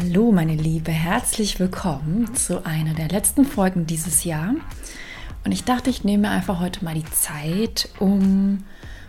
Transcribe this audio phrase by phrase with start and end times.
[0.00, 4.54] Hallo meine Liebe, herzlich willkommen zu einer der letzten Folgen dieses Jahr.
[5.44, 8.62] Und ich dachte, ich nehme einfach heute mal die Zeit, um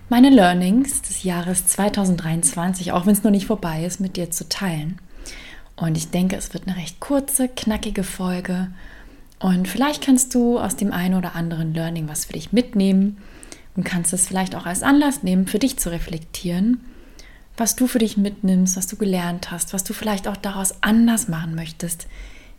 [0.09, 4.49] meine Learnings des Jahres 2023, auch wenn es noch nicht vorbei ist, mit dir zu
[4.49, 4.97] teilen.
[5.75, 8.71] Und ich denke, es wird eine recht kurze, knackige Folge.
[9.37, 13.17] Und vielleicht kannst du aus dem einen oder anderen Learning was für dich mitnehmen
[13.75, 16.79] und kannst es vielleicht auch als Anlass nehmen, für dich zu reflektieren
[17.59, 21.27] was du für dich mitnimmst, was du gelernt hast, was du vielleicht auch daraus anders
[21.27, 22.07] machen möchtest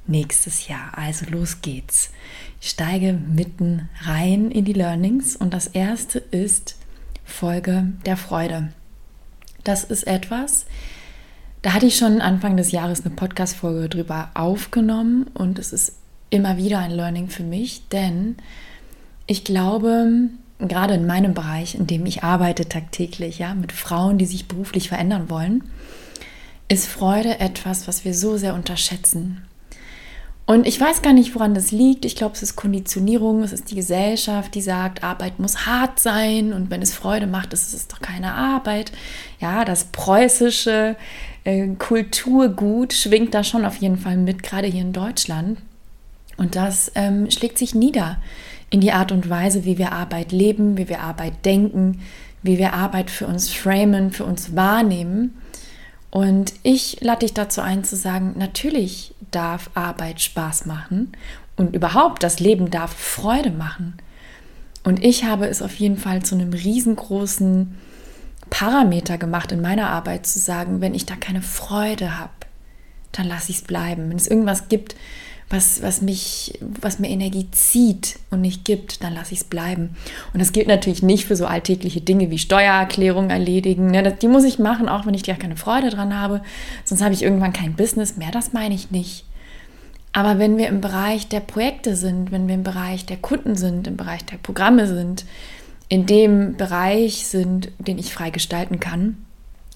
[0.07, 0.97] nächstes Jahr.
[0.97, 2.11] Also los geht's.
[2.61, 6.77] Ich steige mitten rein in die Learnings und das erste ist
[7.25, 8.73] Folge der Freude.
[9.65, 10.67] Das ist etwas,
[11.63, 15.97] da hatte ich schon Anfang des Jahres eine Podcast-Folge drüber aufgenommen und es ist
[16.31, 18.37] immer wieder ein Learning für mich, denn
[19.27, 20.31] ich glaube,
[20.69, 24.89] gerade in meinem Bereich, in dem ich arbeite tagtäglich, ja, mit Frauen, die sich beruflich
[24.89, 25.65] verändern wollen,
[26.69, 29.43] ist Freude etwas, was wir so sehr unterschätzen.
[30.47, 32.05] Und ich weiß gar nicht, woran das liegt.
[32.05, 36.53] Ich glaube, es ist Konditionierung, es ist die Gesellschaft, die sagt, Arbeit muss hart sein
[36.53, 38.91] und wenn es Freude macht, ist es doch keine Arbeit.
[39.39, 40.97] Ja, das preußische
[41.45, 45.59] äh, Kulturgut schwingt da schon auf jeden Fall mit, gerade hier in Deutschland.
[46.37, 48.19] Und das ähm, schlägt sich nieder
[48.71, 52.01] in die Art und Weise, wie wir Arbeit leben, wie wir Arbeit denken,
[52.43, 55.37] wie wir Arbeit für uns framen, für uns wahrnehmen.
[56.11, 61.13] Und ich lade dich dazu ein zu sagen, natürlich darf Arbeit Spaß machen
[61.57, 63.95] und überhaupt das Leben darf Freude machen.
[64.83, 67.77] Und ich habe es auf jeden Fall zu einem riesengroßen
[68.49, 72.33] Parameter gemacht in meiner Arbeit zu sagen, wenn ich da keine Freude habe,
[73.13, 74.09] dann lasse ich es bleiben.
[74.09, 74.97] Wenn es irgendwas gibt,
[75.51, 79.97] was, was mich, was mir Energie zieht und nicht gibt, dann lasse ich es bleiben.
[80.33, 83.91] Und das gilt natürlich nicht für so alltägliche Dinge wie Steuererklärung erledigen.
[83.91, 84.13] Ne?
[84.13, 86.41] Die muss ich machen, auch wenn ich gar keine Freude dran habe.
[86.85, 88.31] Sonst habe ich irgendwann kein Business mehr.
[88.31, 89.25] Das meine ich nicht.
[90.13, 93.89] Aber wenn wir im Bereich der Projekte sind, wenn wir im Bereich der Kunden sind,
[93.89, 95.25] im Bereich der Programme sind,
[95.89, 99.17] in dem Bereich sind, den ich frei gestalten kann,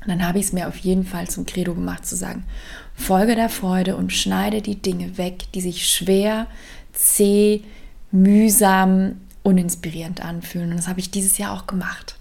[0.07, 2.45] dann habe ich es mir auf jeden Fall zum Credo gemacht zu sagen,
[2.95, 6.47] Folge der Freude und schneide die Dinge weg, die sich schwer,
[6.93, 7.63] zäh,
[8.11, 10.71] mühsam, uninspirierend anfühlen.
[10.71, 12.17] Und das habe ich dieses Jahr auch gemacht.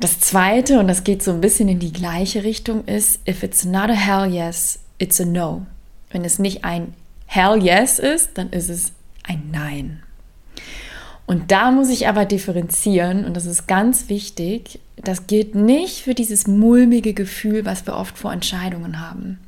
[0.00, 3.64] Das zweite, und das geht so ein bisschen in die gleiche Richtung, ist, if it's
[3.64, 5.66] not a hell yes, it's a no.
[6.10, 6.94] Wenn es nicht ein
[7.26, 8.92] hell yes ist, dann ist es
[9.24, 10.02] ein Nein.
[11.28, 16.14] Und da muss ich aber differenzieren, und das ist ganz wichtig, das gilt nicht für
[16.14, 19.38] dieses mulmige Gefühl, was wir oft vor Entscheidungen haben.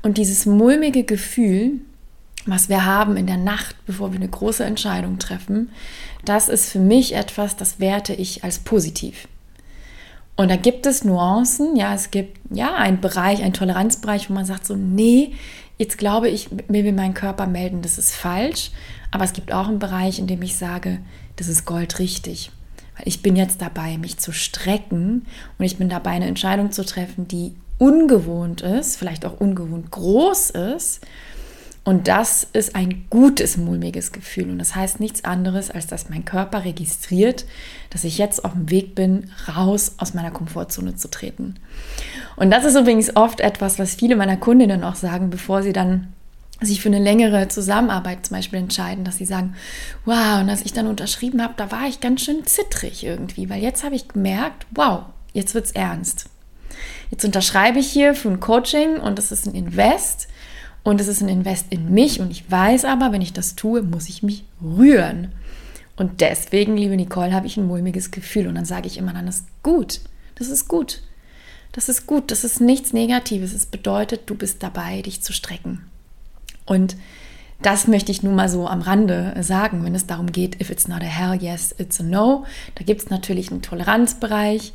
[0.00, 1.72] Und dieses mulmige Gefühl,
[2.46, 5.68] was wir haben in der Nacht, bevor wir eine große Entscheidung treffen,
[6.24, 9.28] das ist für mich etwas, das werte ich als positiv.
[10.34, 14.46] Und da gibt es Nuancen, ja, es gibt ja einen Bereich, einen Toleranzbereich, wo man
[14.46, 15.34] sagt so, nee,
[15.82, 18.70] jetzt glaube ich, mir will mein Körper melden, das ist falsch.
[19.10, 20.98] Aber es gibt auch einen Bereich, in dem ich sage,
[21.36, 22.50] das ist goldrichtig.
[22.96, 25.26] Weil ich bin jetzt dabei, mich zu strecken
[25.58, 30.50] und ich bin dabei, eine Entscheidung zu treffen, die ungewohnt ist, vielleicht auch ungewohnt groß
[30.50, 31.00] ist.
[31.84, 34.50] Und das ist ein gutes, mulmiges Gefühl.
[34.50, 37.44] Und das heißt nichts anderes, als dass mein Körper registriert,
[37.90, 41.56] dass ich jetzt auf dem Weg bin, raus aus meiner Komfortzone zu treten.
[42.36, 46.12] Und das ist übrigens oft etwas, was viele meiner Kundinnen auch sagen, bevor sie dann
[46.60, 49.56] sich für eine längere Zusammenarbeit zum Beispiel entscheiden, dass sie sagen,
[50.04, 53.60] wow, und als ich dann unterschrieben habe, da war ich ganz schön zittrig irgendwie, weil
[53.60, 56.26] jetzt habe ich gemerkt, wow, jetzt wird es ernst.
[57.10, 60.28] Jetzt unterschreibe ich hier für ein Coaching und das ist ein Invest
[60.84, 63.82] und es ist ein Invest in mich und ich weiß aber, wenn ich das tue,
[63.82, 65.32] muss ich mich rühren.
[65.96, 69.28] Und deswegen, liebe Nicole, habe ich ein mulmiges Gefühl und dann sage ich immer, dann
[69.28, 70.00] ist gut,
[70.34, 71.02] das ist gut.
[71.72, 73.54] Das ist gut, das ist nichts Negatives.
[73.54, 75.82] Es bedeutet, du bist dabei, dich zu strecken.
[76.66, 76.96] Und
[77.62, 80.88] das möchte ich nun mal so am Rande sagen, wenn es darum geht, if it's
[80.88, 82.44] not a hell, yes, it's a no.
[82.74, 84.72] Da gibt es natürlich einen Toleranzbereich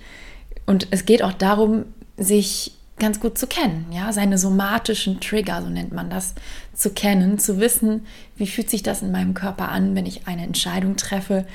[0.65, 1.85] und es geht auch darum,
[2.17, 6.33] sich ganz gut zu kennen, ja, seine somatischen Trigger, so nennt man das,
[6.73, 8.05] zu kennen, zu wissen,
[8.35, 11.45] wie fühlt sich das in meinem Körper an, wenn ich eine Entscheidung treffe,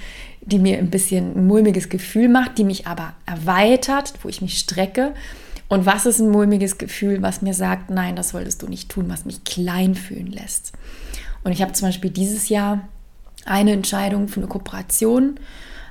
[0.41, 4.59] die mir ein bisschen ein mulmiges Gefühl macht, die mich aber erweitert, wo ich mich
[4.59, 5.15] strecke
[5.69, 9.06] und was ist ein mulmiges Gefühl, was mir sagt, nein, das solltest du nicht tun,
[9.09, 10.73] was mich klein fühlen lässt.
[11.45, 12.88] Und ich habe zum Beispiel dieses Jahr
[13.45, 15.41] eine Entscheidung für eine Kooperation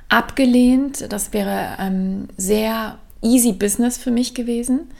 [0.08, 1.12] abgelehnt.
[1.12, 4.90] Das wäre ähm, sehr easy Business für mich gewesen.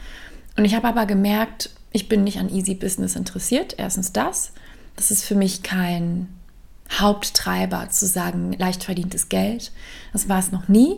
[0.57, 3.75] Und ich habe aber gemerkt, ich bin nicht an easy Business interessiert.
[3.79, 4.53] Erstens das.
[4.97, 6.29] Das ist für mich kein
[6.91, 9.73] Haupttreiber zu sagen, leicht verdientes Geld.
[10.13, 10.97] Das war es noch nie.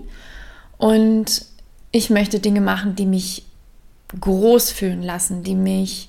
[0.77, 1.47] Und
[1.93, 3.45] ich möchte Dinge machen, die mich
[4.21, 6.09] groß fühlen lassen, die mich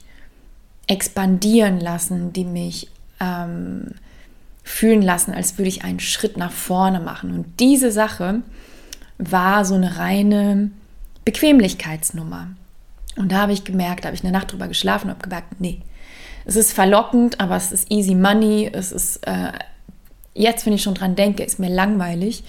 [0.87, 2.89] expandieren lassen, die mich
[3.19, 3.91] ähm,
[4.63, 7.31] fühlen lassen, als würde ich einen Schritt nach vorne machen.
[7.31, 8.41] Und diese Sache
[9.17, 10.71] war so eine reine
[11.23, 12.49] Bequemlichkeitsnummer.
[13.17, 15.59] Und da habe ich gemerkt, da habe ich eine Nacht drüber geschlafen und habe gemerkt,
[15.59, 15.81] nee,
[16.45, 18.69] es ist verlockend, aber es ist easy money.
[18.71, 19.51] Es ist, äh,
[20.33, 22.43] jetzt, wenn ich schon dran denke, ist mir langweilig.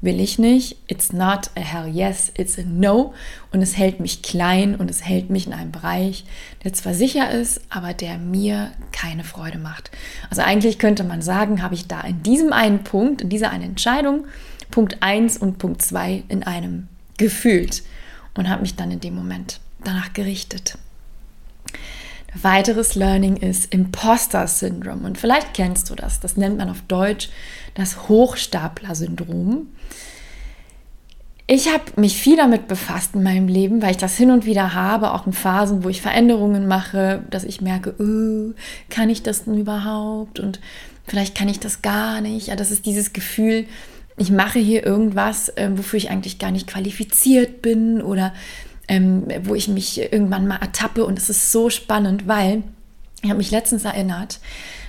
[0.00, 0.78] Will ich nicht.
[0.88, 3.14] It's not a hell yes, it's a no.
[3.52, 6.24] Und es hält mich klein und es hält mich in einem Bereich,
[6.64, 9.92] der zwar sicher ist, aber der mir keine Freude macht.
[10.28, 13.62] Also eigentlich könnte man sagen, habe ich da in diesem einen Punkt, in dieser einen
[13.62, 14.24] Entscheidung,
[14.72, 17.82] Punkt 1 und Punkt 2 in einem gefühlt
[18.34, 20.78] und habe mich dann in dem Moment danach gerichtet.
[22.34, 25.04] Weiteres Learning ist Imposter-Syndrom.
[25.04, 26.20] Und vielleicht kennst du das.
[26.20, 27.28] Das nennt man auf Deutsch
[27.74, 29.66] das Hochstapler-Syndrom.
[31.46, 34.72] Ich habe mich viel damit befasst in meinem Leben, weil ich das hin und wieder
[34.72, 38.54] habe, auch in Phasen, wo ich Veränderungen mache, dass ich merke, oh,
[38.88, 40.40] kann ich das denn überhaupt?
[40.40, 40.60] Und
[41.06, 42.46] vielleicht kann ich das gar nicht.
[42.46, 43.66] Ja, das ist dieses Gefühl,
[44.16, 48.32] ich mache hier irgendwas, äh, wofür ich eigentlich gar nicht qualifiziert bin oder
[48.88, 51.04] ähm, wo ich mich irgendwann mal ertappe.
[51.04, 52.62] Und es ist so spannend, weil
[53.22, 54.40] ich habe mich letztens erinnert,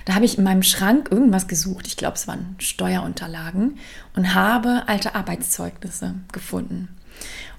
[0.04, 1.86] da habe ich in meinem Schrank irgendwas gesucht.
[1.86, 3.78] Ich glaube, es waren Steuerunterlagen
[4.16, 6.88] und habe alte Arbeitszeugnisse gefunden.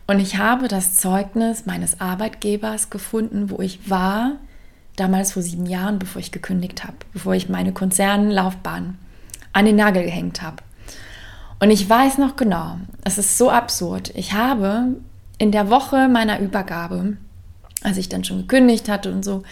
[0.08, 4.34] Und ich habe das Zeugnis meines Arbeitgebers gefunden, wo ich war,
[4.96, 8.98] damals vor sieben Jahren, bevor ich gekündigt habe, bevor ich meine Konzernlaufbahn
[9.54, 10.58] an den Nagel gehängt habe.
[11.60, 14.12] Und ich weiß noch genau, es ist so absurd.
[14.14, 14.96] Ich habe
[15.38, 17.18] in der Woche meiner Übergabe,
[17.82, 19.44] als ich dann schon gekündigt hatte und so,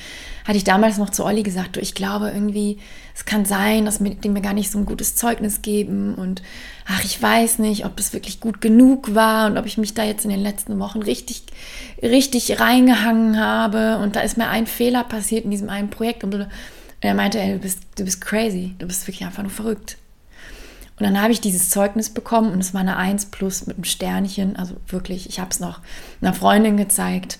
[0.45, 2.79] hatte ich damals noch zu Olli gesagt, du, ich glaube irgendwie,
[3.15, 6.41] es kann sein, dass die mir gar nicht so ein gutes Zeugnis geben und
[6.85, 10.03] ach, ich weiß nicht, ob es wirklich gut genug war und ob ich mich da
[10.03, 11.43] jetzt in den letzten Wochen richtig,
[12.01, 16.47] richtig reingehangen habe und da ist mir ein Fehler passiert in diesem einen Projekt und
[17.01, 19.97] er meinte, ey, du bist, du bist crazy, du bist wirklich einfach nur verrückt.
[21.03, 23.83] Und dann habe ich dieses Zeugnis bekommen und es war eine 1 plus mit einem
[23.83, 24.55] Sternchen.
[24.55, 25.81] Also wirklich, ich habe es noch
[26.21, 27.39] einer Freundin gezeigt,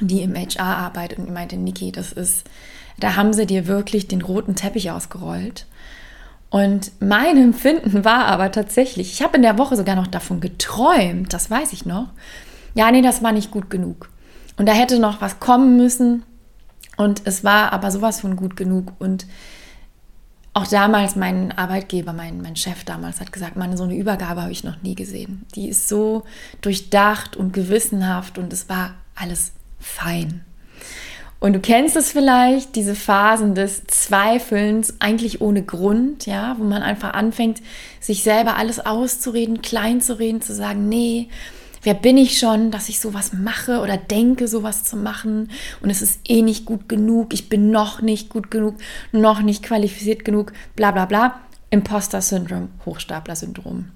[0.00, 2.44] die im HR arbeitet und die meinte, Niki, das ist,
[2.98, 5.66] da haben sie dir wirklich den roten Teppich ausgerollt.
[6.48, 11.34] Und mein Empfinden war aber tatsächlich, ich habe in der Woche sogar noch davon geträumt,
[11.34, 12.08] das weiß ich noch.
[12.74, 14.08] Ja, nee, das war nicht gut genug.
[14.56, 16.22] Und da hätte noch was kommen müssen.
[16.96, 18.94] Und es war aber sowas von gut genug.
[18.98, 19.26] Und
[20.56, 24.52] auch damals mein Arbeitgeber, mein, mein Chef damals hat gesagt, meine, so eine Übergabe habe
[24.52, 25.44] ich noch nie gesehen.
[25.54, 26.24] Die ist so
[26.62, 30.46] durchdacht und gewissenhaft und es war alles fein.
[31.40, 36.82] Und du kennst es vielleicht, diese Phasen des Zweifelns, eigentlich ohne Grund, ja, wo man
[36.82, 37.60] einfach anfängt,
[38.00, 41.28] sich selber alles auszureden, klein zu reden, zu sagen, nee,
[41.82, 45.50] wer bin ich schon, dass ich sowas mache oder denke, sowas zu machen
[45.80, 48.76] und es ist eh nicht gut genug, ich bin noch nicht gut genug,
[49.12, 51.40] noch nicht qualifiziert genug, bla bla bla.
[51.70, 53.90] Imposter-Syndrom, Hochstapler-Syndrom.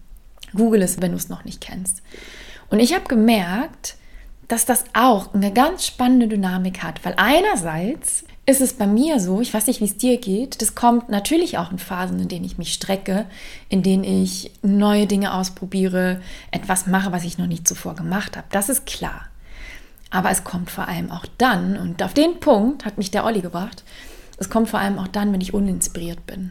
[0.54, 2.02] Google es, wenn du es noch nicht kennst.
[2.68, 3.96] Und ich habe gemerkt,
[4.48, 9.40] dass das auch eine ganz spannende Dynamik hat, weil einerseits ist es bei mir so,
[9.40, 12.44] ich weiß nicht, wie es dir geht, das kommt natürlich auch in Phasen, in denen
[12.44, 13.26] ich mich strecke,
[13.68, 16.20] in denen ich neue Dinge ausprobiere,
[16.50, 18.46] etwas mache, was ich noch nicht zuvor gemacht habe.
[18.50, 19.26] Das ist klar.
[20.10, 23.40] Aber es kommt vor allem auch dann, und auf den Punkt hat mich der Olli
[23.40, 23.84] gebracht,
[24.38, 26.50] es kommt vor allem auch dann, wenn ich uninspiriert bin.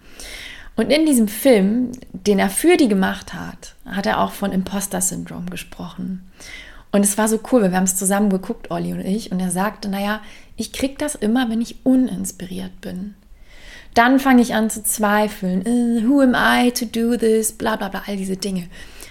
[0.76, 5.50] Und in diesem Film, den er für die gemacht hat, hat er auch von Imposter-Syndrom
[5.50, 6.30] gesprochen.
[6.92, 9.40] Und es war so cool, weil wir haben es zusammen geguckt, Olli und ich, und
[9.40, 10.22] er sagte, naja,
[10.56, 13.16] ich kriege das immer, wenn ich uninspiriert bin.
[13.94, 15.64] Dann fange ich an zu zweifeln.
[15.66, 17.54] Uh, who am I to do this?
[17.54, 18.68] Bla bla bla, all diese Dinge.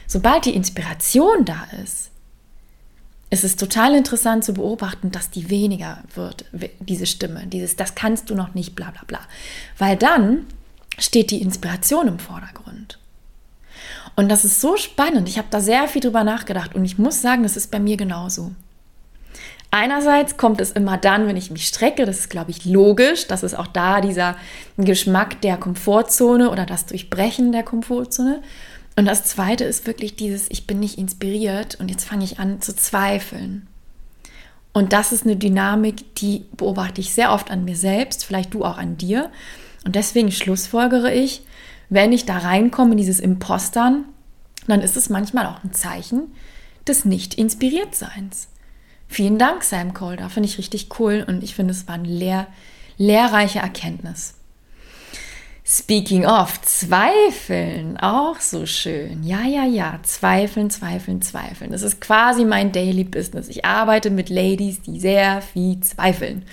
[0.07, 2.11] Sobald die Inspiration da ist,
[3.31, 6.45] ist es total interessant zu beobachten, dass die weniger wird,
[6.78, 9.21] diese Stimme, dieses, das kannst du noch nicht, bla bla bla.
[9.78, 10.47] Weil dann
[10.99, 12.99] steht die Inspiration im Vordergrund.
[14.16, 15.28] Und das ist so spannend.
[15.28, 17.96] Ich habe da sehr viel drüber nachgedacht und ich muss sagen, das ist bei mir
[17.96, 18.52] genauso.
[19.70, 23.42] Einerseits kommt es immer dann, wenn ich mich strecke, das ist, glaube ich, logisch, das
[23.42, 24.37] ist auch da dieser
[24.76, 28.40] Geschmack der Komfortzone oder das Durchbrechen der Komfortzone.
[28.94, 32.61] Und das Zweite ist wirklich dieses, ich bin nicht inspiriert und jetzt fange ich an
[32.61, 33.66] zu zweifeln.
[34.73, 38.64] Und das ist eine Dynamik, die beobachte ich sehr oft an mir selbst, vielleicht du
[38.64, 39.30] auch an dir.
[39.84, 41.42] Und deswegen schlussfolgere ich,
[41.88, 44.04] wenn ich da reinkomme in dieses Impostern,
[44.66, 46.32] dann ist es manchmal auch ein Zeichen
[46.86, 48.48] des Nicht-Inspiriertseins.
[49.08, 50.30] Vielen Dank, Sam Calder.
[50.30, 52.46] Finde ich richtig cool und ich finde, es war eine lehr
[52.96, 54.34] lehrreiche Erkenntnis.
[55.66, 59.22] Speaking of, Zweifeln, auch so schön.
[59.24, 61.72] Ja, ja, ja, Zweifeln, Zweifeln, Zweifeln.
[61.72, 63.48] Das ist quasi mein Daily Business.
[63.48, 66.44] Ich arbeite mit Ladies, die sehr viel zweifeln.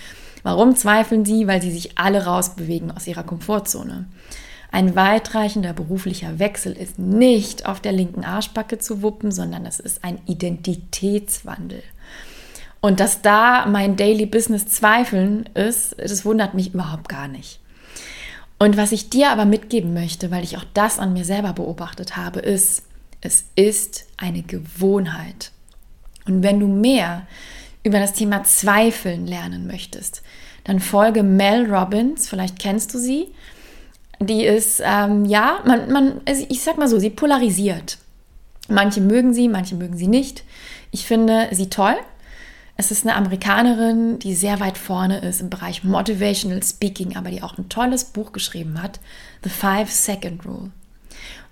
[0.43, 1.45] Warum zweifeln sie?
[1.45, 4.05] Weil sie sich alle rausbewegen aus ihrer Komfortzone.
[4.71, 10.03] Ein weitreichender beruflicher Wechsel ist nicht auf der linken Arschbacke zu wuppen, sondern es ist
[10.03, 11.83] ein Identitätswandel.
[12.79, 17.59] Und dass da mein Daily Business Zweifeln ist, das wundert mich überhaupt gar nicht.
[18.59, 22.15] Und was ich dir aber mitgeben möchte, weil ich auch das an mir selber beobachtet
[22.15, 22.83] habe, ist,
[23.19, 25.51] es ist eine Gewohnheit.
[26.25, 27.27] Und wenn du mehr
[27.83, 30.23] über das Thema Zweifeln lernen möchtest,
[30.63, 33.29] dann folge Mel Robbins, vielleicht kennst du sie.
[34.21, 37.97] Die ist, ähm, ja, man, man, also ich sag mal so, sie polarisiert.
[38.67, 40.43] Manche mögen sie, manche mögen sie nicht.
[40.91, 41.95] Ich finde sie toll.
[42.77, 47.41] Es ist eine Amerikanerin, die sehr weit vorne ist im Bereich Motivational Speaking, aber die
[47.41, 48.99] auch ein tolles Buch geschrieben hat,
[49.43, 50.71] The Five Second Rule.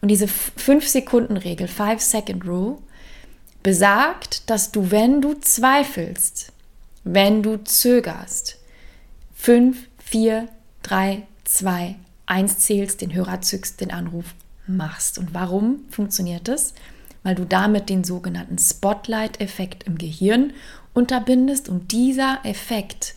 [0.02, 2.78] Und diese 5-Sekunden-Regel, 5-Second-Rule,
[3.64, 6.54] besagt, dass du, wenn du zweifelst,
[7.04, 8.58] wenn du zögerst,
[9.36, 10.48] 5, 4,
[10.84, 11.96] 3, 2,
[12.30, 14.26] 1 zählst, den Hörer zückst, den Anruf
[14.68, 15.18] machst.
[15.18, 16.74] Und warum funktioniert das?
[17.24, 20.54] Weil du damit den sogenannten Spotlight-Effekt im Gehirn
[20.94, 23.16] unterbindest und dieser Effekt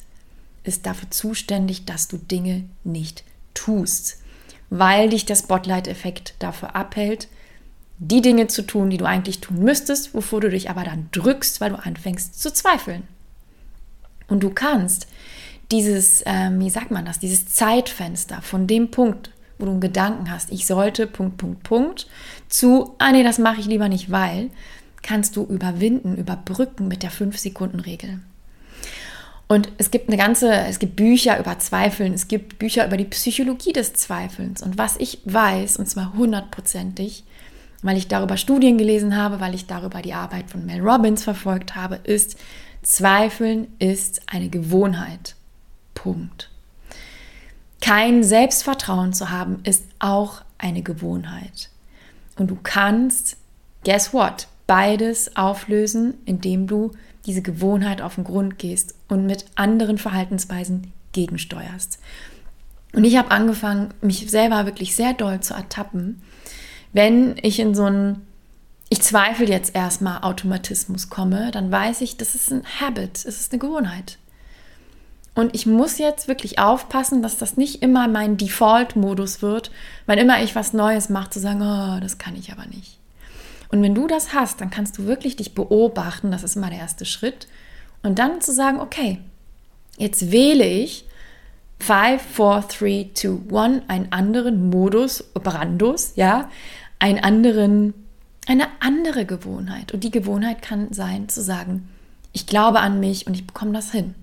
[0.65, 4.19] ist dafür zuständig, dass du Dinge nicht tust,
[4.71, 7.29] weil dich der Spotlight-Effekt dafür abhält,
[7.99, 11.61] die Dinge zu tun, die du eigentlich tun müsstest, wovor du dich aber dann drückst,
[11.61, 13.05] weil du anfängst zu zweifeln.
[14.27, 15.07] Und du kannst
[15.73, 20.31] dieses, ähm, wie sagt man das, dieses Zeitfenster von dem Punkt, wo du einen Gedanken
[20.31, 22.07] hast, ich sollte, Punkt, Punkt, Punkt,
[22.49, 24.51] zu, ah nee, das mache ich lieber nicht, weil,
[25.03, 28.21] kannst du überwinden, überbrücken mit der 5-Sekunden-Regel.
[29.49, 33.05] Und es gibt eine ganze, es gibt Bücher über Zweifeln, es gibt Bücher über die
[33.05, 34.63] Psychologie des Zweifelns.
[34.63, 37.25] Und was ich weiß, und zwar hundertprozentig,
[37.83, 41.75] weil ich darüber Studien gelesen habe, weil ich darüber die Arbeit von Mel Robbins verfolgt
[41.75, 42.39] habe, ist,
[42.83, 45.37] Zweifeln ist eine Gewohnheit.
[45.95, 46.51] Punkt.
[47.81, 51.71] Kein Selbstvertrauen zu haben, ist auch eine Gewohnheit.
[52.37, 53.37] Und du kannst,
[53.85, 56.93] guess what, beides auflösen, indem du
[57.27, 61.99] diese Gewohnheit auf den Grund gehst und mit anderen Verhaltensweisen gegensteuerst.
[62.95, 66.23] Und ich habe angefangen, mich selber wirklich sehr doll zu ertappen,
[66.93, 68.27] wenn ich in so einen,
[68.91, 73.53] ich zweifle jetzt erstmal Automatismus komme, dann weiß ich, das ist ein Habit, es ist
[73.53, 74.19] eine Gewohnheit.
[75.35, 79.71] Und ich muss jetzt wirklich aufpassen, dass das nicht immer mein Default-Modus wird,
[80.05, 82.99] weil immer ich was Neues mache, zu sagen, oh, das kann ich aber nicht.
[83.71, 86.81] Und wenn du das hast, dann kannst du wirklich dich beobachten, das ist immer der
[86.81, 87.49] erste Schritt.
[88.03, 89.21] Und dann zu sagen, okay,
[89.97, 91.07] jetzt wähle ich
[91.79, 96.51] 5, 4, 3, 2, 1, einen anderen Modus operandus, ja,
[96.99, 97.95] einen anderen,
[98.47, 99.93] eine andere Gewohnheit.
[99.93, 101.89] Und die Gewohnheit kann sein, zu sagen,
[102.35, 104.15] ich glaube an mich und ich bekomme das hin.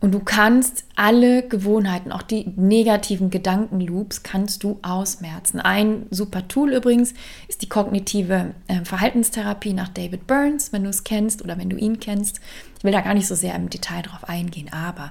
[0.00, 5.58] Und du kannst alle Gewohnheiten, auch die negativen Gedankenloops, kannst du ausmerzen.
[5.58, 7.14] Ein super Tool übrigens
[7.48, 11.76] ist die kognitive äh, Verhaltenstherapie nach David Burns, wenn du es kennst oder wenn du
[11.76, 12.40] ihn kennst.
[12.78, 15.10] Ich will da gar nicht so sehr im Detail drauf eingehen, aber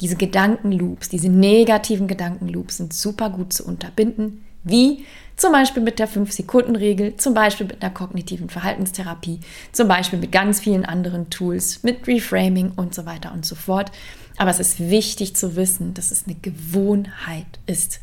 [0.00, 4.44] diese Gedankenloops, diese negativen Gedankenloops sind super gut zu unterbinden.
[4.64, 5.04] Wie?
[5.36, 9.40] Zum Beispiel mit der 5-Sekunden-Regel, zum Beispiel mit einer kognitiven Verhaltenstherapie,
[9.72, 13.90] zum Beispiel mit ganz vielen anderen Tools, mit Reframing und so weiter und so fort.
[14.38, 18.00] Aber es ist wichtig zu wissen, dass es eine Gewohnheit ist.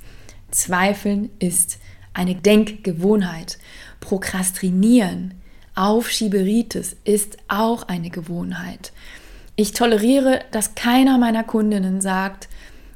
[0.52, 1.80] Zweifeln ist
[2.14, 3.58] eine Denkgewohnheit.
[4.00, 5.36] Prokrastinieren,
[5.76, 8.92] Aufschieberitis ist auch eine Gewohnheit.
[9.56, 12.48] Ich toleriere, dass keiner meiner Kundinnen sagt,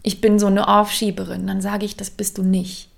[0.01, 1.47] ich bin so eine Aufschieberin.
[1.47, 2.89] Dann sage ich, das bist du nicht.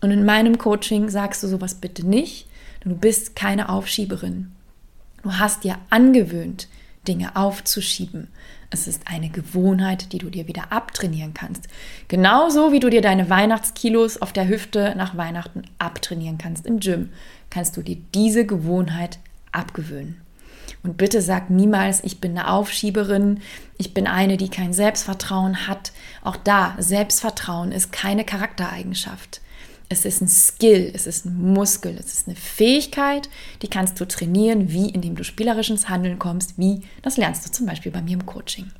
[0.00, 2.48] Und in meinem Coaching sagst du sowas bitte nicht.
[2.80, 4.52] Du bist keine Aufschieberin.
[5.22, 6.68] Du hast dir angewöhnt,
[7.06, 8.28] Dinge aufzuschieben.
[8.70, 11.68] Es ist eine Gewohnheit, die du dir wieder abtrainieren kannst.
[12.08, 17.10] Genauso wie du dir deine Weihnachtskilos auf der Hüfte nach Weihnachten abtrainieren kannst im Gym,
[17.48, 19.18] kannst du dir diese Gewohnheit
[19.52, 20.20] abgewöhnen.
[20.82, 23.40] Und bitte sag niemals, ich bin eine Aufschieberin,
[23.78, 25.92] ich bin eine, die kein Selbstvertrauen hat.
[26.22, 29.40] Auch da, Selbstvertrauen ist keine Charaktereigenschaft.
[29.88, 33.30] Es ist ein Skill, es ist ein Muskel, es ist eine Fähigkeit,
[33.62, 37.50] die kannst du trainieren, wie indem du spielerisch ins Handeln kommst, wie das lernst du
[37.50, 38.70] zum Beispiel bei mir im Coaching.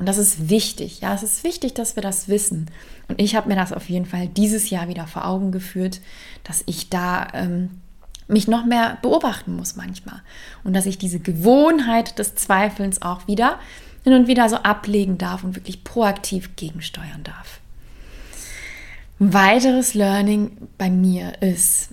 [0.00, 1.00] Und das ist wichtig.
[1.02, 2.70] Ja, es ist wichtig, dass wir das wissen.
[3.08, 6.00] Und ich habe mir das auf jeden Fall dieses Jahr wieder vor Augen geführt,
[6.42, 7.82] dass ich da ähm,
[8.26, 10.22] mich noch mehr beobachten muss manchmal.
[10.64, 13.58] Und dass ich diese Gewohnheit des Zweifelns auch wieder
[14.02, 17.59] hin und wieder so ablegen darf und wirklich proaktiv gegensteuern darf.
[19.22, 21.90] Weiteres Learning bei mir ist,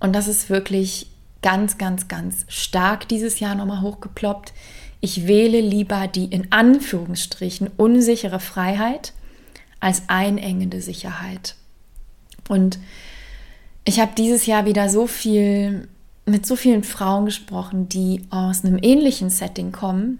[0.00, 1.10] und das ist wirklich
[1.42, 4.54] ganz, ganz, ganz stark dieses Jahr nochmal hochgeploppt,
[5.02, 9.12] ich wähle lieber die in Anführungsstrichen unsichere Freiheit
[9.78, 11.56] als einengende Sicherheit.
[12.48, 12.78] Und
[13.84, 15.86] ich habe dieses Jahr wieder so viel
[16.24, 20.18] mit so vielen Frauen gesprochen, die aus einem ähnlichen Setting kommen,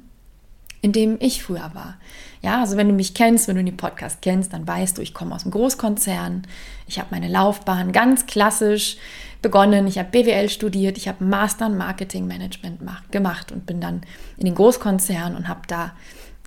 [0.82, 1.96] in dem ich früher war.
[2.44, 5.14] Ja, also wenn du mich kennst, wenn du den Podcast kennst, dann weißt du, ich
[5.14, 6.46] komme aus einem Großkonzern.
[6.86, 8.98] Ich habe meine Laufbahn ganz klassisch
[9.40, 9.86] begonnen.
[9.86, 14.02] Ich habe BWL studiert, ich habe Master in Marketing Management gemacht und bin dann
[14.36, 15.92] in den Großkonzern und habe da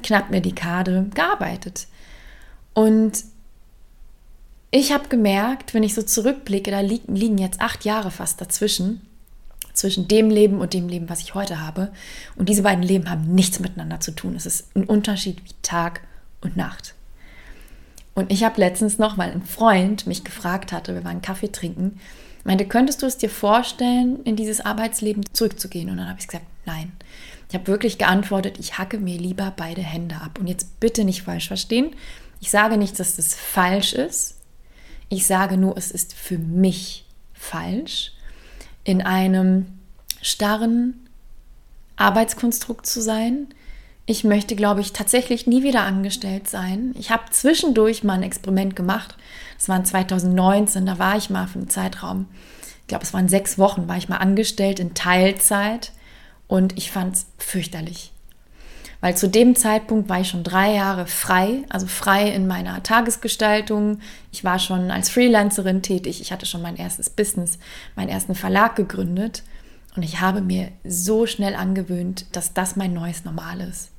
[0.03, 1.87] knapp eine Dekade gearbeitet.
[2.75, 3.23] Und
[4.69, 9.01] ich habe gemerkt, wenn ich so zurückblicke, da liegen jetzt acht Jahre fast dazwischen,
[9.77, 11.91] zwischen dem Leben und dem Leben, was ich heute habe.
[12.35, 14.35] Und diese beiden Leben haben nichts miteinander zu tun.
[14.35, 16.01] Es ist ein Unterschied wie Tag
[16.41, 16.95] und Nacht.
[18.15, 21.99] Und ich habe letztens noch, weil ein Freund mich gefragt hatte, wir waren Kaffee trinken,
[22.43, 25.89] meinte, könntest du es dir vorstellen, in dieses Arbeitsleben zurückzugehen?
[25.89, 26.91] Und dann habe ich gesagt, nein.
[27.49, 30.39] Ich habe wirklich geantwortet, ich hacke mir lieber beide Hände ab.
[30.39, 31.95] Und jetzt bitte nicht falsch verstehen.
[32.41, 34.39] Ich sage nicht, dass das falsch ist.
[35.09, 38.13] Ich sage nur, es ist für mich falsch,
[38.87, 39.67] in einem
[40.21, 41.07] starren
[41.97, 43.47] Arbeitskonstrukt zu sein.
[44.05, 46.95] Ich möchte, glaube ich, tatsächlich nie wieder angestellt sein.
[46.97, 49.17] Ich habe zwischendurch mal ein Experiment gemacht
[49.57, 52.27] das war 2019, da war ich mal für einen Zeitraum,
[52.81, 55.91] ich glaube, es waren sechs Wochen, war ich mal angestellt in Teilzeit
[56.47, 58.13] und ich fand es fürchterlich.
[59.07, 63.99] Weil zu dem Zeitpunkt war ich schon drei Jahre frei, also frei in meiner Tagesgestaltung.
[64.33, 66.19] Ich war schon als Freelancerin tätig.
[66.19, 67.57] Ich hatte schon mein erstes Business,
[67.95, 69.43] meinen ersten Verlag gegründet.
[69.95, 73.91] Und ich habe mir so schnell angewöhnt, dass das mein neues Normal ist.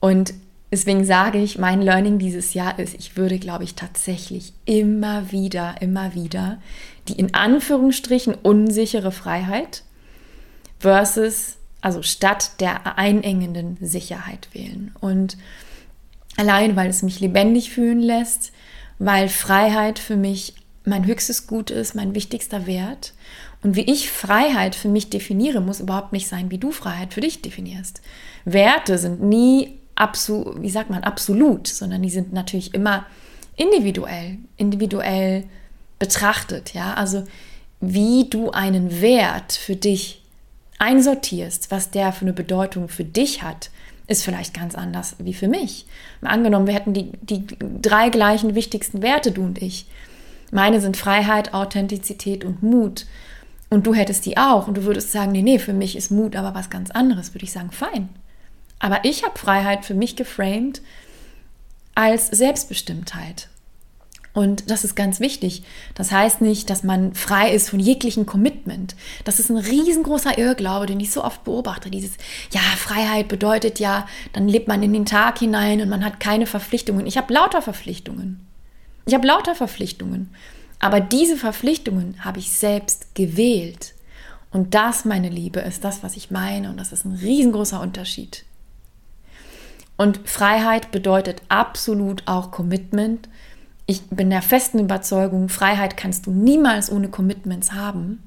[0.00, 0.34] Und
[0.72, 5.76] Deswegen sage ich, mein Learning dieses Jahr ist, ich würde, glaube ich, tatsächlich immer wieder,
[5.80, 6.58] immer wieder
[7.06, 9.84] die in Anführungsstrichen unsichere Freiheit
[10.80, 14.94] versus, also statt der einengenden Sicherheit wählen.
[15.00, 15.36] Und
[16.36, 18.52] allein, weil es mich lebendig fühlen lässt,
[18.98, 23.12] weil Freiheit für mich mein höchstes Gut ist, mein wichtigster Wert.
[23.62, 27.20] Und wie ich Freiheit für mich definiere, muss überhaupt nicht sein, wie du Freiheit für
[27.20, 28.00] dich definierst.
[28.44, 33.06] Werte sind nie absu wie sagt man, absolut, sondern die sind natürlich immer
[33.56, 35.44] individuell, individuell
[35.98, 37.24] betrachtet, ja, also
[37.80, 40.17] wie du einen Wert für dich
[40.78, 43.70] einsortierst, was der für eine Bedeutung für dich hat,
[44.06, 45.86] ist vielleicht ganz anders wie für mich.
[46.22, 47.46] Angenommen, wir hätten die, die
[47.82, 49.86] drei gleichen wichtigsten Werte, du und ich.
[50.50, 53.06] Meine sind Freiheit, Authentizität und Mut.
[53.68, 56.36] Und du hättest die auch und du würdest sagen, nee, nee, für mich ist Mut
[56.36, 58.08] aber was ganz anderes, würde ich sagen, fein.
[58.78, 60.80] Aber ich habe Freiheit für mich geframed
[61.94, 63.48] als Selbstbestimmtheit.
[64.34, 65.62] Und das ist ganz wichtig.
[65.94, 68.94] Das heißt nicht, dass man frei ist von jeglichem Commitment.
[69.24, 71.90] Das ist ein riesengroßer Irrglaube, den ich so oft beobachte.
[71.90, 72.12] Dieses,
[72.52, 76.46] ja, Freiheit bedeutet ja, dann lebt man in den Tag hinein und man hat keine
[76.46, 77.06] Verpflichtungen.
[77.06, 78.46] Ich habe lauter Verpflichtungen.
[79.06, 80.30] Ich habe lauter Verpflichtungen.
[80.78, 83.94] Aber diese Verpflichtungen habe ich selbst gewählt.
[84.50, 86.70] Und das, meine Liebe, ist das, was ich meine.
[86.70, 88.44] Und das ist ein riesengroßer Unterschied.
[89.96, 93.28] Und Freiheit bedeutet absolut auch Commitment.
[93.90, 98.22] Ich bin der festen Überzeugung, Freiheit kannst du niemals ohne Commitments haben.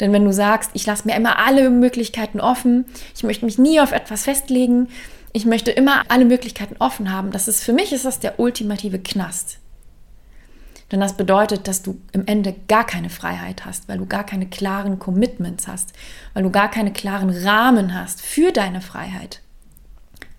[0.00, 3.80] Denn wenn du sagst, ich lasse mir immer alle Möglichkeiten offen, ich möchte mich nie
[3.80, 4.88] auf etwas festlegen,
[5.32, 8.98] ich möchte immer alle Möglichkeiten offen haben, das ist für mich ist das der ultimative
[8.98, 9.58] Knast.
[10.90, 14.46] Denn das bedeutet, dass du im Ende gar keine Freiheit hast, weil du gar keine
[14.46, 15.92] klaren Commitments hast,
[16.34, 19.40] weil du gar keine klaren Rahmen hast für deine Freiheit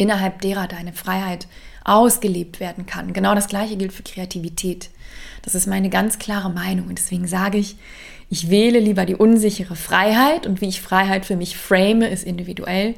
[0.02, 1.48] innerhalb derer deine Freiheit
[1.84, 3.14] ausgelebt werden kann.
[3.14, 4.90] Genau das gleiche gilt für Kreativität.
[5.42, 7.76] Das ist meine ganz klare Meinung und deswegen sage ich,
[8.30, 12.96] ich wähle lieber die unsichere Freiheit und wie ich Freiheit für mich frame, ist individuell,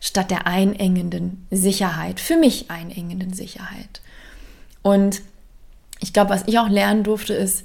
[0.00, 4.00] statt der einengenden Sicherheit, für mich einengenden Sicherheit.
[4.82, 5.22] Und
[6.00, 7.64] ich glaube, was ich auch lernen durfte, ist,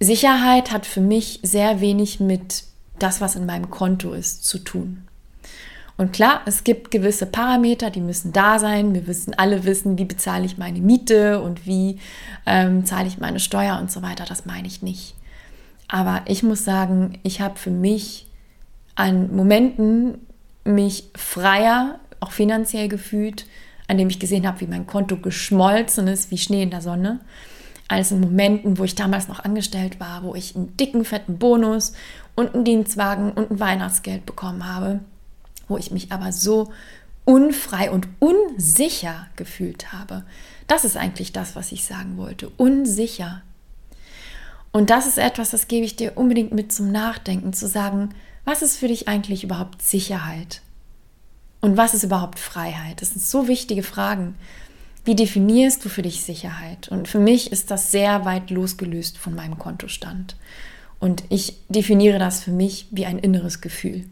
[0.00, 2.64] Sicherheit hat für mich sehr wenig mit
[2.98, 5.07] das, was in meinem Konto ist, zu tun.
[5.98, 8.94] Und klar, es gibt gewisse Parameter, die müssen da sein.
[8.94, 11.98] Wir müssen alle wissen, wie bezahle ich meine Miete und wie
[12.46, 14.24] ähm, zahle ich meine Steuer und so weiter.
[14.24, 15.16] Das meine ich nicht.
[15.88, 18.28] Aber ich muss sagen, ich habe für mich
[18.94, 20.18] an Momenten
[20.62, 23.46] mich freier, auch finanziell gefühlt,
[23.88, 27.18] an dem ich gesehen habe, wie mein Konto geschmolzen ist wie Schnee in der Sonne,
[27.88, 31.94] als in Momenten, wo ich damals noch angestellt war, wo ich einen dicken, fetten Bonus
[32.36, 35.00] und einen Dienstwagen und ein Weihnachtsgeld bekommen habe,
[35.68, 36.72] wo ich mich aber so
[37.24, 40.24] unfrei und unsicher gefühlt habe.
[40.66, 42.48] Das ist eigentlich das, was ich sagen wollte.
[42.56, 43.42] Unsicher.
[44.72, 48.10] Und das ist etwas, das gebe ich dir unbedingt mit zum Nachdenken, zu sagen,
[48.44, 50.62] was ist für dich eigentlich überhaupt Sicherheit?
[51.60, 53.02] Und was ist überhaupt Freiheit?
[53.02, 54.34] Das sind so wichtige Fragen.
[55.04, 56.88] Wie definierst du für dich Sicherheit?
[56.88, 60.36] Und für mich ist das sehr weit losgelöst von meinem Kontostand.
[61.00, 64.04] Und ich definiere das für mich wie ein inneres Gefühl.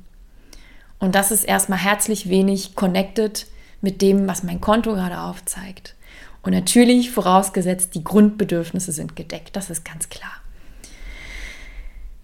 [0.99, 3.47] Und das ist erstmal herzlich wenig connected
[3.81, 5.95] mit dem, was mein Konto gerade aufzeigt.
[6.43, 9.57] Und natürlich vorausgesetzt, die Grundbedürfnisse sind gedeckt.
[9.57, 10.33] Das ist ganz klar.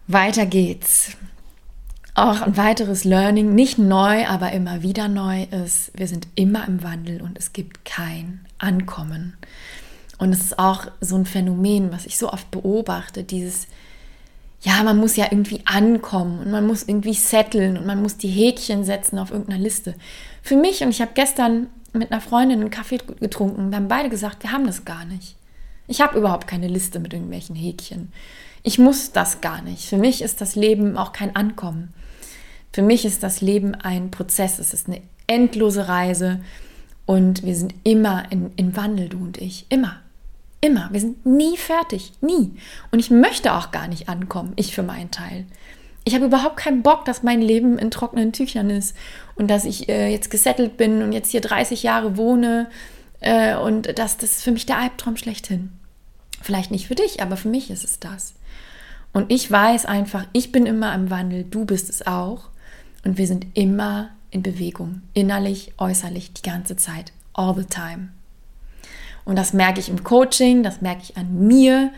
[0.06, 1.16] Weiter geht's.
[2.14, 6.82] Auch ein weiteres Learning, nicht neu, aber immer wieder neu ist, wir sind immer im
[6.82, 9.34] Wandel und es gibt kein Ankommen.
[10.18, 13.66] Und es ist auch so ein Phänomen, was ich so oft beobachte, dieses,
[14.62, 18.28] ja, man muss ja irgendwie ankommen und man muss irgendwie setteln und man muss die
[18.28, 19.94] Häkchen setzen auf irgendeiner Liste.
[20.40, 24.08] Für mich, und ich habe gestern mit einer Freundin einen Kaffee getrunken, wir haben beide
[24.08, 25.36] gesagt, wir haben das gar nicht.
[25.88, 28.12] Ich habe überhaupt keine Liste mit irgendwelchen Häkchen.
[28.62, 29.88] Ich muss das gar nicht.
[29.88, 31.92] Für mich ist das Leben auch kein Ankommen.
[32.72, 34.60] Für mich ist das Leben ein Prozess.
[34.60, 36.40] Es ist eine endlose Reise
[37.04, 39.66] und wir sind immer in, in Wandel, du und ich.
[39.68, 40.01] Immer.
[40.64, 40.88] Immer.
[40.92, 42.12] Wir sind nie fertig.
[42.20, 42.52] Nie.
[42.92, 44.52] Und ich möchte auch gar nicht ankommen.
[44.56, 45.44] Ich für meinen Teil.
[46.04, 48.96] Ich habe überhaupt keinen Bock, dass mein Leben in trockenen Tüchern ist
[49.34, 52.70] und dass ich äh, jetzt gesettelt bin und jetzt hier 30 Jahre wohne
[53.20, 55.72] äh, und dass das für mich der Albtraum schlechthin.
[56.40, 58.34] Vielleicht nicht für dich, aber für mich ist es das.
[59.12, 62.50] Und ich weiß einfach, ich bin immer im Wandel, du bist es auch.
[63.04, 68.08] Und wir sind immer in Bewegung, innerlich, äußerlich, die ganze Zeit, all the time.
[69.24, 71.92] Und das merke ich im Coaching, das merke ich an mir.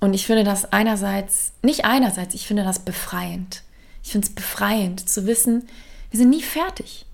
[0.00, 3.62] Und ich finde das einerseits, nicht einerseits, ich finde das befreiend.
[4.02, 5.68] Ich finde es befreiend zu wissen,
[6.10, 7.06] wir sind nie fertig.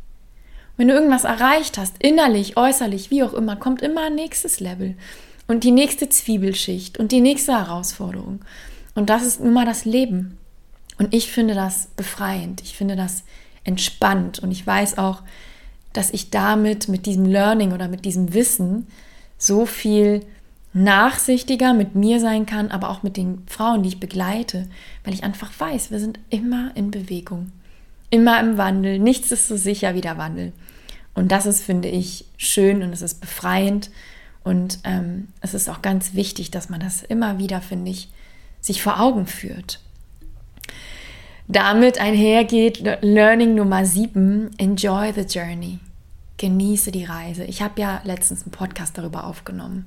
[0.77, 4.97] Wenn du irgendwas erreicht hast, innerlich, äußerlich, wie auch immer, kommt immer ein nächstes Level
[5.49, 8.41] und die nächste Zwiebelschicht und die nächste Herausforderung.
[8.95, 10.39] Und das ist nun mal das Leben.
[10.99, 13.25] Und ich finde das befreiend, ich finde das
[13.65, 15.23] entspannt und ich weiß auch,
[15.93, 18.87] dass ich damit mit diesem Learning oder mit diesem Wissen
[19.39, 20.27] so viel
[20.75, 24.69] nachsichtiger mit mir sein kann, aber auch mit den Frauen, die ich begleite,
[25.05, 27.53] weil ich einfach weiß, wir sind immer in Bewegung,
[28.11, 30.53] immer im Wandel, nichts ist so sicher wie der Wandel.
[31.15, 33.91] Und das ist, finde ich, schön und es ist befreiend
[34.45, 38.09] und ähm, es ist auch ganz wichtig, dass man das immer wieder, finde ich,
[38.61, 39.81] sich vor Augen führt.
[41.49, 45.79] Damit einhergeht Learning Nummer 7, Enjoy the Journey.
[46.39, 47.45] Genieße die Reise.
[47.45, 49.87] Ich habe ja letztens einen Podcast darüber aufgenommen.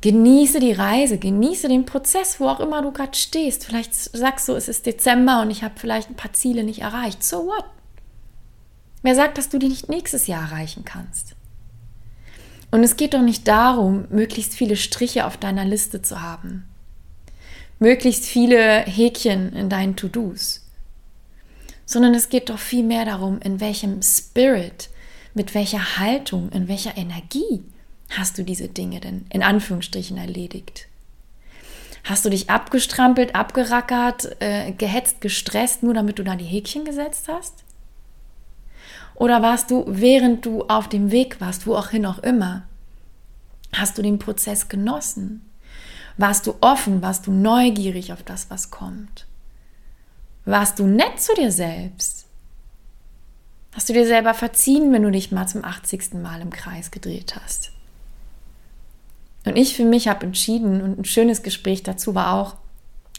[0.00, 3.64] Genieße die Reise, genieße den Prozess, wo auch immer du gerade stehst.
[3.64, 7.24] Vielleicht sagst du, es ist Dezember und ich habe vielleicht ein paar Ziele nicht erreicht.
[7.24, 7.64] So what?
[9.02, 11.34] Wer sagt, dass du die nicht nächstes Jahr erreichen kannst?
[12.70, 16.68] Und es geht doch nicht darum, möglichst viele Striche auf deiner Liste zu haben
[17.78, 20.66] möglichst viele Häkchen in deinen To-Dos,
[21.86, 24.90] sondern es geht doch viel mehr darum, in welchem Spirit,
[25.38, 27.64] mit welcher Haltung, in welcher Energie
[28.10, 30.88] hast du diese Dinge denn in Anführungsstrichen erledigt.
[32.04, 37.28] Hast du dich abgestrampelt, abgerackert, äh, gehetzt, gestresst, nur damit du da die Häkchen gesetzt
[37.28, 37.64] hast?
[39.14, 42.62] Oder warst du, während du auf dem Weg warst, wo auch hin auch immer,
[43.72, 45.44] hast du den Prozess genossen?
[46.16, 47.02] Warst du offen?
[47.02, 49.26] Warst du neugierig auf das, was kommt?
[50.44, 52.27] Warst du nett zu dir selbst?
[53.78, 56.14] Hast du dir selber verziehen, wenn du dich mal zum 80.
[56.14, 57.70] Mal im Kreis gedreht hast?
[59.46, 62.56] Und ich für mich habe entschieden, und ein schönes Gespräch dazu war auch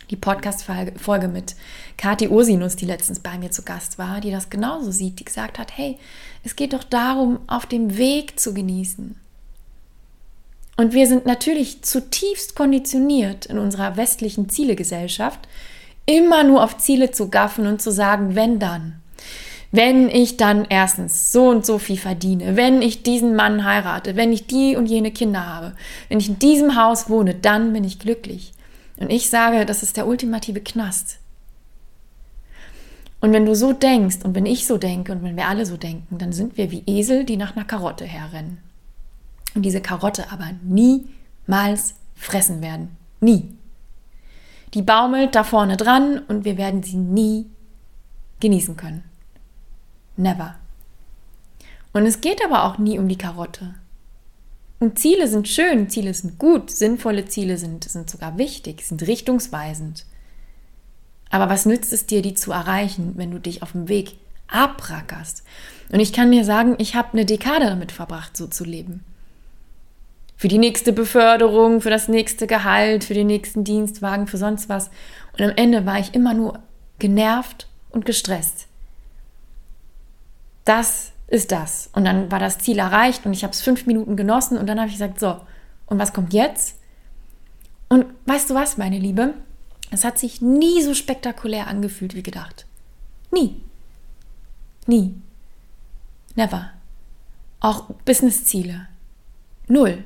[0.10, 1.56] die Podcast-Folge mit
[1.96, 5.60] Kati Ursinus, die letztens bei mir zu Gast war, die das genauso sieht, die gesagt
[5.60, 5.98] hat, hey,
[6.44, 9.16] es geht doch darum, auf dem Weg zu genießen.
[10.76, 15.40] Und wir sind natürlich zutiefst konditioniert in unserer westlichen Zielegesellschaft,
[16.06, 18.99] immer nur auf Ziele zu gaffen und zu sagen, wenn dann.
[19.72, 24.34] Wenn ich dann erstens so und so viel verdiene, wenn ich diesen Mann heirate, wenn
[24.34, 25.76] ich die und jene Kinder habe,
[26.08, 28.54] wenn ich in diesem Haus wohne, dann bin ich glücklich.
[28.98, 31.20] Und ich sage, das ist der ultimative Knast.
[33.22, 35.78] Und wenn du so denkst und wenn ich so denke und wenn wir alle so
[35.78, 38.60] denken, dann sind wir wie Esel, die nach einer Karotte herrennen
[39.56, 42.96] und diese Karotte aber niemals fressen werden.
[43.20, 43.50] Nie.
[44.74, 47.48] Die baumelt da vorne dran und wir werden sie nie
[48.40, 49.04] genießen können.
[50.20, 50.56] Never.
[51.94, 53.76] Und es geht aber auch nie um die Karotte.
[54.78, 60.06] Und Ziele sind schön, Ziele sind gut, sinnvolle Ziele sind, sind sogar wichtig, sind richtungsweisend.
[61.30, 64.18] Aber was nützt es dir, die zu erreichen, wenn du dich auf dem Weg
[64.50, 65.44] abrackerst?
[65.90, 69.06] Und ich kann mir sagen, ich habe eine Dekade damit verbracht, so zu leben.
[70.36, 74.90] Für die nächste Beförderung, für das nächste Gehalt, für den nächsten Dienstwagen, für sonst was.
[75.38, 76.60] Und am Ende war ich immer nur
[76.98, 78.69] genervt und gestresst.
[80.70, 81.90] Das ist das.
[81.94, 84.78] Und dann war das Ziel erreicht und ich habe es fünf Minuten genossen und dann
[84.78, 85.42] habe ich gesagt, so,
[85.88, 86.78] und was kommt jetzt?
[87.88, 89.34] Und weißt du was, meine Liebe?
[89.90, 92.68] Es hat sich nie so spektakulär angefühlt wie gedacht.
[93.32, 93.64] Nie.
[94.86, 95.16] Nie.
[96.36, 96.70] Never.
[97.62, 98.90] Auch Businessziele.
[99.68, 100.04] Null.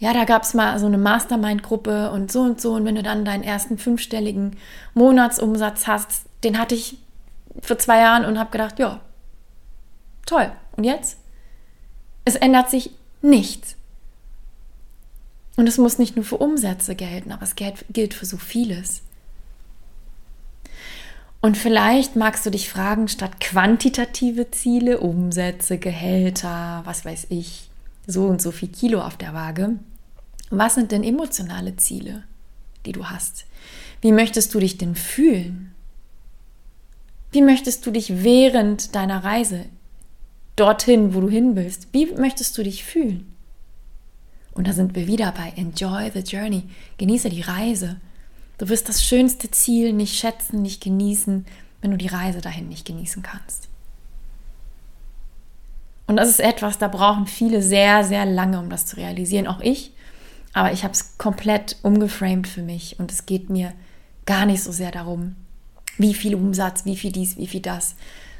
[0.00, 2.74] Ja, da gab es mal so eine Mastermind-Gruppe und so und so.
[2.74, 4.58] Und wenn du dann deinen ersten fünfstelligen
[4.92, 6.98] Monatsumsatz hast, den hatte ich
[7.62, 9.00] vor zwei Jahren und habe gedacht, ja,
[10.26, 10.52] Toll.
[10.76, 11.16] Und jetzt?
[12.24, 12.90] Es ändert sich
[13.22, 13.76] nichts.
[15.56, 19.02] Und es muss nicht nur für Umsätze gelten, aber es gilt für so vieles.
[21.40, 27.70] Und vielleicht magst du dich fragen, statt quantitative Ziele, Umsätze, Gehälter, was weiß ich,
[28.06, 29.76] so und so viel Kilo auf der Waage,
[30.50, 32.24] was sind denn emotionale Ziele,
[32.84, 33.46] die du hast?
[34.00, 35.74] Wie möchtest du dich denn fühlen?
[37.32, 39.66] Wie möchtest du dich während deiner Reise
[40.56, 41.88] dorthin, wo du hin willst.
[41.92, 43.32] Wie möchtest du dich fühlen?
[44.52, 46.64] Und da sind wir wieder bei Enjoy the Journey.
[46.96, 48.00] Genieße die Reise.
[48.58, 51.44] Du wirst das schönste Ziel nicht schätzen, nicht genießen,
[51.82, 53.68] wenn du die Reise dahin nicht genießen kannst.
[56.06, 59.46] Und das ist etwas, da brauchen viele sehr, sehr lange, um das zu realisieren.
[59.46, 59.92] Auch ich.
[60.54, 62.98] Aber ich habe es komplett umgeframed für mich.
[62.98, 63.74] Und es geht mir
[64.24, 65.36] gar nicht so sehr darum,
[65.98, 67.94] wie viel Umsatz, wie viel dies, wie viel das,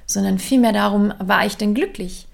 [0.07, 2.27] sondern vielmehr darum, war ich denn glücklich?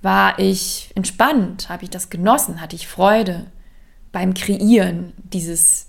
[0.00, 1.68] War ich entspannt?
[1.68, 2.60] Habe ich das genossen?
[2.60, 3.46] Hatte ich Freude
[4.12, 5.88] beim Kreieren dieses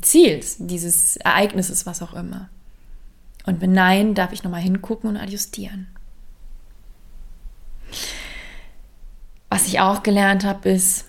[0.00, 2.48] Ziels, dieses Ereignisses, was auch immer?
[3.44, 5.86] Und wenn nein, darf ich nochmal hingucken und adjustieren.
[9.48, 11.06] Was ich auch gelernt habe, ist,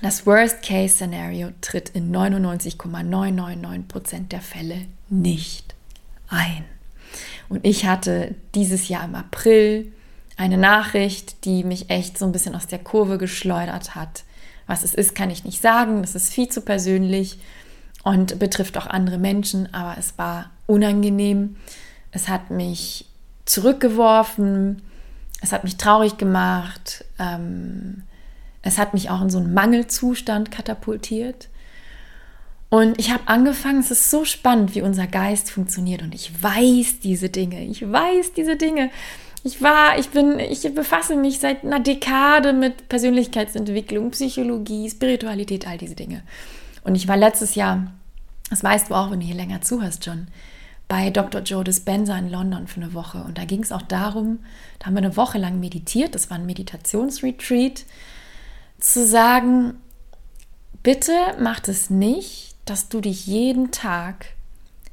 [0.00, 5.76] das Worst-Case-Szenario tritt in 99,999% der Fälle nicht
[6.28, 6.64] ein.
[7.48, 9.92] Und ich hatte dieses Jahr im April
[10.36, 14.24] eine Nachricht, die mich echt so ein bisschen aus der Kurve geschleudert hat.
[14.66, 16.02] Was es ist, kann ich nicht sagen.
[16.02, 17.38] Das ist viel zu persönlich
[18.04, 21.56] und betrifft auch andere Menschen, aber es war unangenehm.
[22.10, 23.06] Es hat mich
[23.44, 24.82] zurückgeworfen.
[25.40, 27.04] Es hat mich traurig gemacht.
[27.18, 28.02] Ähm,
[28.62, 31.48] es hat mich auch in so einen Mangelzustand katapultiert.
[32.72, 36.00] Und ich habe angefangen, es ist so spannend, wie unser Geist funktioniert.
[36.00, 37.62] Und ich weiß diese Dinge.
[37.66, 38.88] Ich weiß diese Dinge.
[39.44, 45.76] Ich war, ich bin, ich befasse mich seit einer Dekade mit Persönlichkeitsentwicklung, Psychologie, Spiritualität, all
[45.76, 46.22] diese Dinge.
[46.82, 47.92] Und ich war letztes Jahr,
[48.48, 50.28] das weißt du auch, wenn du hier länger zuhörst, John,
[50.88, 51.42] bei Dr.
[51.42, 53.22] Joe Dispenza in London für eine Woche.
[53.22, 54.38] Und da ging es auch darum,
[54.78, 57.84] da haben wir eine Woche lang meditiert, das war ein Meditationsretreat,
[58.78, 59.74] zu sagen,
[60.82, 64.26] bitte macht es nicht dass du dich jeden Tag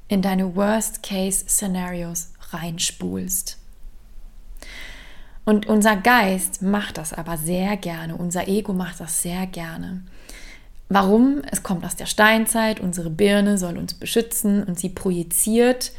[0.08, 3.58] in deine Worst-Case-Szenarios reinspulst.
[5.46, 10.04] Und unser Geist macht das aber sehr gerne, unser Ego macht das sehr gerne.
[10.90, 11.42] Warum?
[11.52, 15.92] Es kommt aus der Steinzeit, unsere Birne soll uns beschützen und sie projiziert,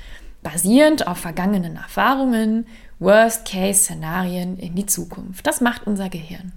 [0.42, 2.66] basierend auf vergangenen Erfahrungen,
[2.98, 5.46] Worst-Case-Szenarien in die Zukunft.
[5.46, 6.52] Das macht unser Gehirn.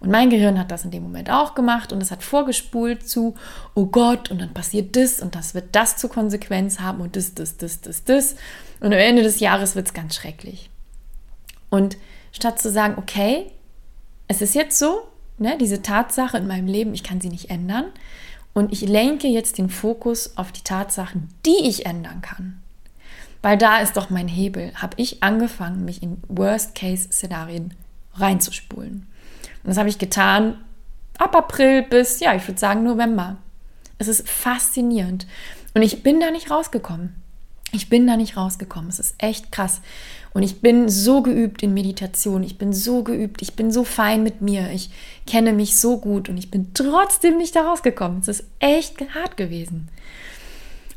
[0.00, 3.34] Und mein Gehirn hat das in dem Moment auch gemacht und es hat vorgespult zu,
[3.74, 7.34] oh Gott, und dann passiert das und das wird das zur Konsequenz haben und das,
[7.34, 8.36] das, das, das, das.
[8.80, 10.70] Und am Ende des Jahres wird es ganz schrecklich.
[11.70, 11.96] Und
[12.32, 13.46] statt zu sagen, okay,
[14.28, 15.02] es ist jetzt so,
[15.38, 17.86] ne, diese Tatsache in meinem Leben, ich kann sie nicht ändern.
[18.54, 22.60] Und ich lenke jetzt den Fokus auf die Tatsachen, die ich ändern kann.
[23.40, 24.72] Weil da ist doch mein Hebel.
[24.74, 27.74] Habe ich angefangen, mich in Worst-Case-Szenarien
[28.14, 29.06] reinzuspulen.
[29.68, 30.56] Und das habe ich getan
[31.18, 33.36] ab April bis, ja, ich würde sagen November.
[33.98, 35.26] Es ist faszinierend.
[35.74, 37.14] Und ich bin da nicht rausgekommen.
[37.72, 38.88] Ich bin da nicht rausgekommen.
[38.88, 39.82] Es ist echt krass.
[40.32, 42.42] Und ich bin so geübt in Meditation.
[42.42, 43.42] Ich bin so geübt.
[43.42, 44.70] Ich bin so fein mit mir.
[44.70, 44.88] Ich
[45.26, 46.30] kenne mich so gut.
[46.30, 48.20] Und ich bin trotzdem nicht da rausgekommen.
[48.20, 49.90] Es ist echt hart gewesen.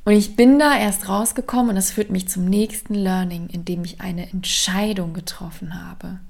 [0.05, 3.83] Und ich bin da erst rausgekommen und das führt mich zum nächsten Learning, in dem
[3.83, 6.21] ich eine Entscheidung getroffen habe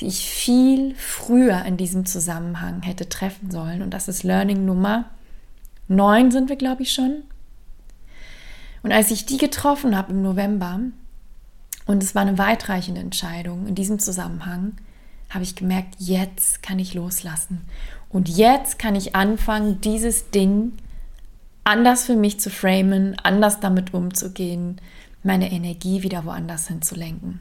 [0.00, 3.82] die ich viel früher in diesem Zusammenhang hätte treffen sollen.
[3.82, 5.06] Und das ist Learning Nummer
[5.88, 7.22] 9 sind wir, glaube ich, schon.
[8.82, 10.80] Und als ich die getroffen habe im November,
[11.86, 13.66] Und es war eine weitreichende Entscheidung.
[13.66, 14.72] In diesem Zusammenhang
[15.30, 17.62] habe ich gemerkt, jetzt kann ich loslassen.
[18.08, 20.72] Und jetzt kann ich anfangen, dieses Ding
[21.64, 24.80] anders für mich zu framen, anders damit umzugehen,
[25.22, 27.40] meine Energie wieder woanders hinzulenken.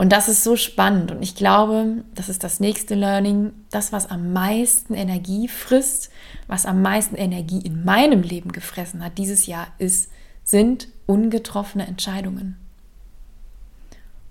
[0.00, 1.10] Und das ist so spannend.
[1.10, 3.52] Und ich glaube, das ist das nächste Learning.
[3.70, 6.08] Das, was am meisten Energie frisst,
[6.46, 10.10] was am meisten Energie in meinem Leben gefressen hat dieses Jahr, ist,
[10.42, 12.56] sind ungetroffene Entscheidungen.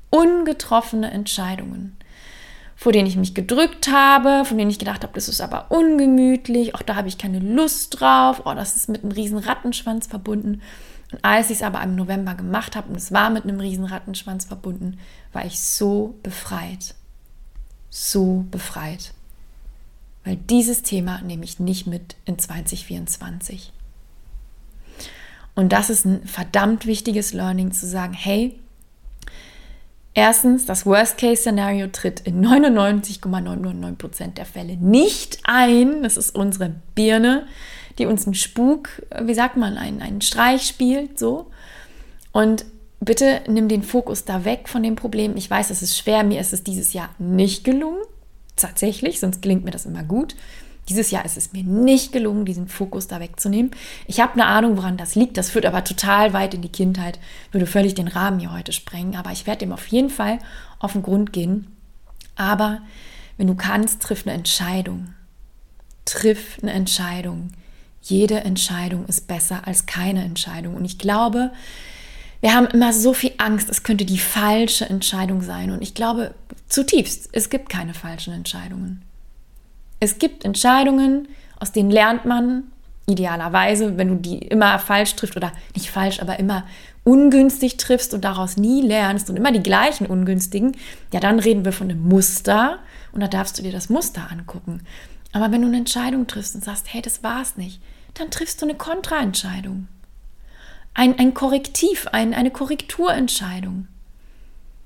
[0.09, 1.95] Ungetroffene Entscheidungen,
[2.75, 6.73] vor denen ich mich gedrückt habe, von denen ich gedacht habe, das ist aber ungemütlich,
[6.73, 10.63] auch da habe ich keine Lust drauf, oh, das ist mit einem riesen Rattenschwanz verbunden.
[11.11, 13.85] Und als ich es aber im November gemacht habe und es war mit einem riesen
[13.85, 14.99] Rattenschwanz verbunden,
[15.33, 16.95] war ich so befreit.
[17.89, 19.13] So befreit.
[20.23, 23.73] Weil dieses Thema nehme ich nicht mit in 2024.
[25.55, 28.59] Und das ist ein verdammt wichtiges Learning zu sagen, hey,
[30.13, 36.03] erstens, das Worst-Case-Szenario tritt in 99,999% der Fälle nicht ein.
[36.03, 37.47] Das ist unsere Birne,
[37.99, 38.89] die uns einen Spuk,
[39.21, 41.51] wie sagt man, einen, einen Streich spielt, so.
[42.31, 42.65] Und
[42.99, 45.35] bitte nimm den Fokus da weg von dem Problem.
[45.37, 48.01] Ich weiß, es ist schwer, mir ist es dieses Jahr nicht gelungen,
[48.55, 50.35] tatsächlich, sonst gelingt mir das immer gut.
[50.89, 53.71] Dieses Jahr ist es mir nicht gelungen, diesen Fokus da wegzunehmen.
[54.07, 55.37] Ich habe eine Ahnung, woran das liegt.
[55.37, 57.19] Das führt aber total weit in die Kindheit,
[57.51, 59.15] würde völlig den Rahmen hier heute sprengen.
[59.15, 60.39] Aber ich werde dem auf jeden Fall
[60.79, 61.67] auf den Grund gehen.
[62.35, 62.81] Aber
[63.37, 65.13] wenn du kannst, triff eine Entscheidung.
[66.05, 67.51] Triff eine Entscheidung.
[68.01, 70.75] Jede Entscheidung ist besser als keine Entscheidung.
[70.75, 71.51] Und ich glaube,
[72.41, 75.71] wir haben immer so viel Angst, es könnte die falsche Entscheidung sein.
[75.71, 76.33] Und ich glaube
[76.67, 79.03] zutiefst, es gibt keine falschen Entscheidungen.
[79.99, 81.27] Es gibt Entscheidungen,
[81.59, 82.63] aus denen lernt man
[83.09, 86.65] idealerweise, wenn du die immer falsch triffst oder nicht falsch, aber immer
[87.03, 90.77] ungünstig triffst und daraus nie lernst und immer die gleichen ungünstigen,
[91.11, 92.79] ja, dann reden wir von einem Muster
[93.11, 94.81] und da darfst du dir das Muster angucken.
[95.31, 97.81] Aber wenn du eine Entscheidung triffst und sagst, hey, das war's nicht,
[98.15, 99.87] dann triffst du eine Kontraentscheidung.
[100.93, 103.87] Ein, ein Korrektiv, ein, eine Korrekturentscheidung.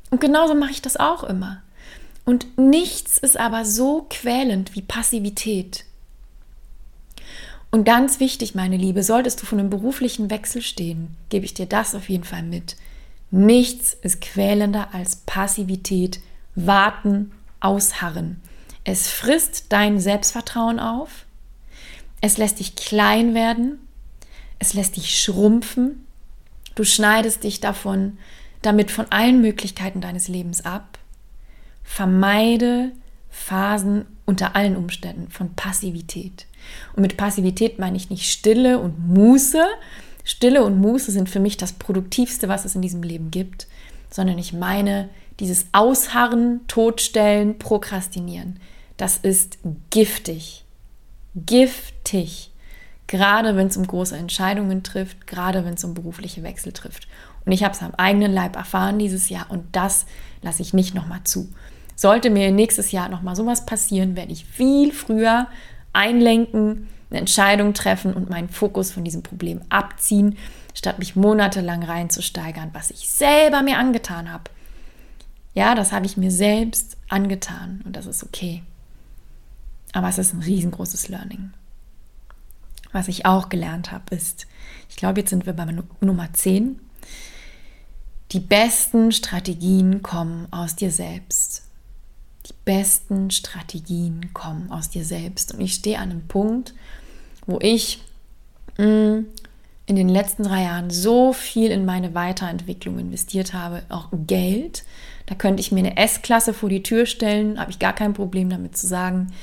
[0.09, 1.61] Und genauso mache ich das auch immer.
[2.25, 5.85] Und nichts ist aber so quälend wie Passivität.
[7.71, 11.65] Und ganz wichtig, meine Liebe, solltest du von einem beruflichen Wechsel stehen, gebe ich dir
[11.65, 12.75] das auf jeden Fall mit.
[13.31, 16.19] Nichts ist quälender als Passivität,
[16.53, 18.39] warten, ausharren.
[18.83, 21.25] Es frisst dein Selbstvertrauen auf,
[22.21, 23.79] es lässt dich klein werden,
[24.59, 26.05] es lässt dich schrumpfen,
[26.75, 28.17] du schneidest dich davon
[28.61, 30.97] damit von allen Möglichkeiten deines Lebens ab
[31.83, 32.91] vermeide
[33.29, 36.47] Phasen unter allen Umständen von Passivität.
[36.95, 39.63] Und mit Passivität meine ich nicht Stille und Muße.
[40.23, 43.67] Stille und Muße sind für mich das Produktivste, was es in diesem Leben gibt,
[44.09, 48.59] sondern ich meine dieses Ausharren, Todstellen, Prokrastinieren.
[48.97, 49.57] Das ist
[49.89, 50.65] giftig.
[51.35, 52.51] Giftig.
[53.07, 57.07] Gerade wenn es um große Entscheidungen trifft, gerade wenn es um berufliche Wechsel trifft.
[57.45, 60.05] Und ich habe es am eigenen Leib erfahren dieses Jahr und das
[60.41, 61.49] lasse ich nicht nochmal zu.
[61.95, 65.47] Sollte mir nächstes Jahr nochmal sowas passieren, werde ich viel früher
[65.91, 70.37] einlenken, eine Entscheidung treffen und meinen Fokus von diesem Problem abziehen,
[70.73, 74.45] statt mich monatelang reinzusteigern, was ich selber mir angetan habe.
[75.53, 78.63] Ja, das habe ich mir selbst angetan und das ist okay.
[79.93, 81.53] Aber es ist ein riesengroßes Learning.
[82.91, 84.47] Was ich auch gelernt habe, ist,
[84.89, 85.65] ich glaube, jetzt sind wir bei
[86.01, 86.79] Nummer 10.
[88.31, 91.63] Die besten Strategien kommen aus dir selbst
[92.47, 95.53] die besten Strategien kommen aus dir selbst.
[95.53, 96.73] Und ich stehe an einem Punkt,
[97.45, 98.01] wo ich
[98.77, 99.19] mm,
[99.85, 104.83] in den letzten drei Jahren so viel in meine Weiterentwicklung investiert habe, auch Geld.
[105.25, 108.49] Da könnte ich mir eine S-Klasse vor die Tür stellen, habe ich gar kein Problem
[108.49, 109.33] damit zu sagen.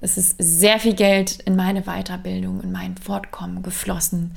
[0.00, 4.32] Es ist sehr viel Geld in meine Weiterbildung, in mein Fortkommen geflossen.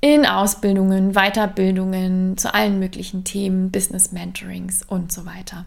[0.00, 5.64] In Ausbildungen, Weiterbildungen zu allen möglichen Themen, Business Mentorings und so weiter.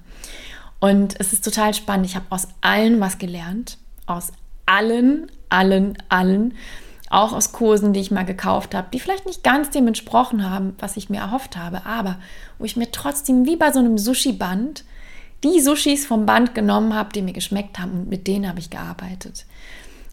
[0.79, 2.05] Und es ist total spannend.
[2.05, 3.77] Ich habe aus allen was gelernt.
[4.05, 4.31] Aus
[4.65, 6.53] allen, allen, allen.
[7.09, 10.75] Auch aus Kursen, die ich mal gekauft habe, die vielleicht nicht ganz dem entsprochen haben,
[10.77, 12.19] was ich mir erhofft habe, aber
[12.59, 14.85] wo ich mir trotzdem wie bei so einem Sushi-Band
[15.43, 18.69] die Sushis vom Band genommen habe, die mir geschmeckt haben und mit denen habe ich
[18.69, 19.45] gearbeitet.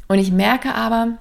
[0.08, 1.18] Und ich merke aber,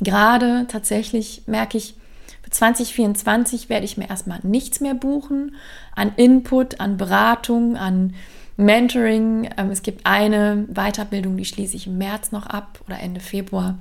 [0.00, 1.94] gerade tatsächlich merke ich,
[2.42, 5.56] für 2024 werde ich mir erstmal nichts mehr buchen
[5.94, 8.14] an Input, an Beratung, an
[8.56, 9.50] Mentoring.
[9.56, 13.78] Ähm, es gibt eine Weiterbildung, die schließe ich im März noch ab oder Ende Februar.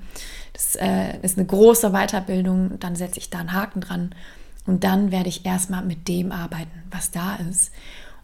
[0.53, 2.79] Das äh, ist eine große Weiterbildung.
[2.79, 4.15] Dann setze ich da einen Haken dran.
[4.65, 7.71] Und dann werde ich erstmal mit dem arbeiten, was da ist.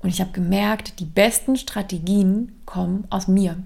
[0.01, 3.57] Und ich habe gemerkt, die besten Strategien kommen aus mir.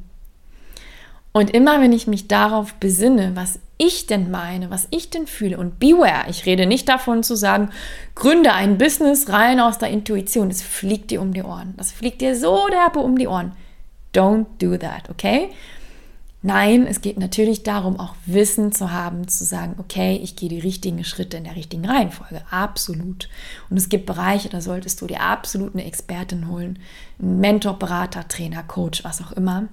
[1.31, 5.57] Und immer wenn ich mich darauf besinne, was ich denn meine, was ich denn fühle
[5.57, 7.71] und beware, ich rede nicht davon zu sagen,
[8.15, 11.73] gründe ein Business rein aus der Intuition, das fliegt dir um die Ohren.
[11.75, 13.51] Das fliegt dir so derbe um die Ohren.
[14.13, 15.49] Don't do that, okay?
[16.45, 20.59] Nein, es geht natürlich darum, auch Wissen zu haben, zu sagen, okay, ich gehe die
[20.59, 22.43] richtigen Schritte in der richtigen Reihenfolge.
[22.51, 23.29] Absolut.
[23.71, 26.77] Und es gibt Bereiche, da solltest du dir absolut eine Expertin holen.
[27.19, 29.69] Einen Mentor, Berater, Trainer, Coach, was auch immer.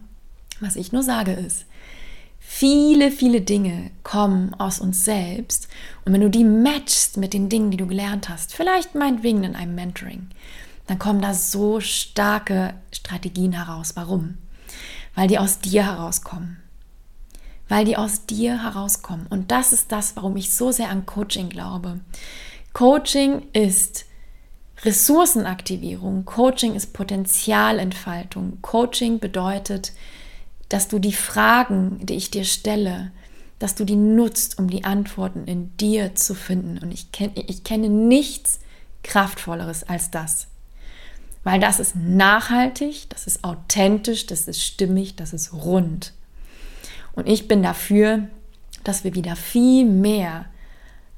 [0.60, 1.66] Was ich nur sage ist,
[2.38, 5.68] viele, viele Dinge kommen aus uns selbst.
[6.06, 9.56] Und wenn du die matchst mit den Dingen, die du gelernt hast, vielleicht meinetwegen in
[9.56, 10.30] einem Mentoring,
[10.86, 13.92] dann kommen da so starke Strategien heraus.
[13.94, 14.38] Warum?
[15.14, 16.61] Weil die aus dir herauskommen
[17.68, 19.26] weil die aus dir herauskommen.
[19.28, 22.00] Und das ist das, warum ich so sehr an Coaching glaube.
[22.72, 24.06] Coaching ist
[24.84, 28.58] Ressourcenaktivierung, Coaching ist Potenzialentfaltung.
[28.62, 29.92] Coaching bedeutet,
[30.68, 33.12] dass du die Fragen, die ich dir stelle,
[33.58, 36.78] dass du die nutzt, um die Antworten in dir zu finden.
[36.78, 38.58] Und ich, kenn, ich kenne nichts
[39.04, 40.48] Kraftvolleres als das.
[41.44, 46.12] Weil das ist nachhaltig, das ist authentisch, das ist stimmig, das ist rund.
[47.14, 48.28] Und ich bin dafür,
[48.84, 50.46] dass wir wieder viel mehr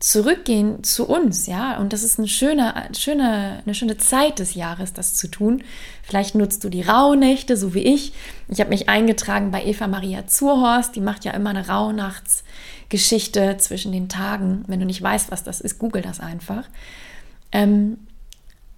[0.04, 1.78] zurückgehen zu uns, ja.
[1.78, 5.64] Und das ist eine schöne, schöne, eine schöne Zeit des Jahres, das zu tun.
[6.02, 8.12] Vielleicht nutzt du die Rauhnächte, so wie ich.
[8.48, 10.94] Ich habe mich eingetragen bei Eva Maria Zurhorst.
[10.94, 14.64] Die macht ja immer eine Rauhnachtsgeschichte zwischen den Tagen.
[14.66, 16.68] Wenn du nicht weißt, was das ist, google das einfach.
[17.50, 17.96] Ähm,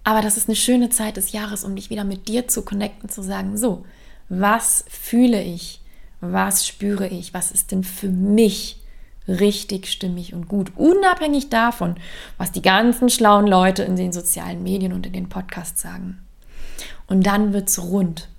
[0.05, 3.09] aber das ist eine schöne Zeit des Jahres, um dich wieder mit dir zu connecten,
[3.09, 3.85] zu sagen, so,
[4.29, 5.81] was fühle ich?
[6.21, 8.81] Was spüre ich, was ist denn für mich
[9.27, 11.95] richtig stimmig und gut, unabhängig davon,
[12.37, 16.19] was die ganzen schlauen Leute in den sozialen Medien und in den Podcasts sagen.
[17.07, 18.29] Und dann wird es rund.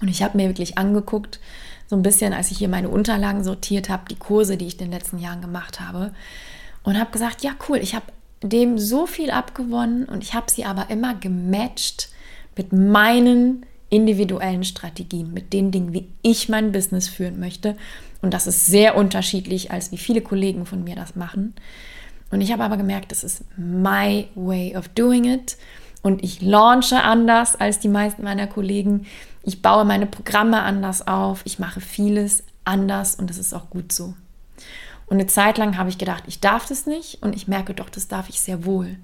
[0.00, 1.38] Und ich habe mir wirklich angeguckt,
[1.86, 4.86] so ein bisschen, als ich hier meine Unterlagen sortiert habe, die Kurse, die ich in
[4.86, 6.12] den letzten Jahren gemacht habe,
[6.82, 8.06] und habe gesagt, ja cool, ich habe
[8.42, 12.08] dem so viel abgewonnen und ich habe sie aber immer gematcht
[12.56, 17.76] mit meinen individuellen Strategien, mit den Dingen, wie ich mein Business führen möchte.
[18.22, 21.54] Und das ist sehr unterschiedlich, als wie viele Kollegen von mir das machen.
[22.30, 25.58] Und ich habe aber gemerkt, das ist my way of doing it.
[26.00, 29.06] Und ich launche anders als die meisten meiner Kollegen.
[29.42, 31.42] Ich baue meine Programme anders auf.
[31.44, 34.14] Ich mache vieles anders und das ist auch gut so.
[35.06, 37.90] Und eine Zeit lang habe ich gedacht, ich darf das nicht und ich merke doch,
[37.90, 38.96] das darf ich sehr wohl.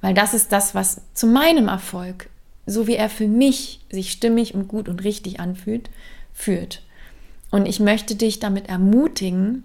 [0.00, 2.28] Weil das ist das, was zu meinem Erfolg
[2.66, 5.90] so wie er für mich sich stimmig und gut und richtig anfühlt,
[6.32, 6.82] führt.
[7.50, 9.64] Und ich möchte dich damit ermutigen,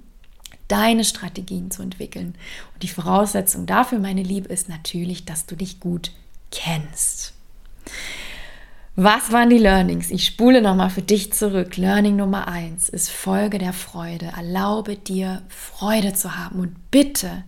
[0.67, 2.35] deine Strategien zu entwickeln.
[2.73, 6.11] Und die Voraussetzung dafür, meine Liebe, ist natürlich, dass du dich gut
[6.51, 7.33] kennst.
[8.95, 10.09] Was waren die Learnings?
[10.09, 11.77] Ich spule nochmal für dich zurück.
[11.77, 14.33] Learning Nummer eins ist Folge der Freude.
[14.35, 17.43] Erlaube dir Freude zu haben und bitte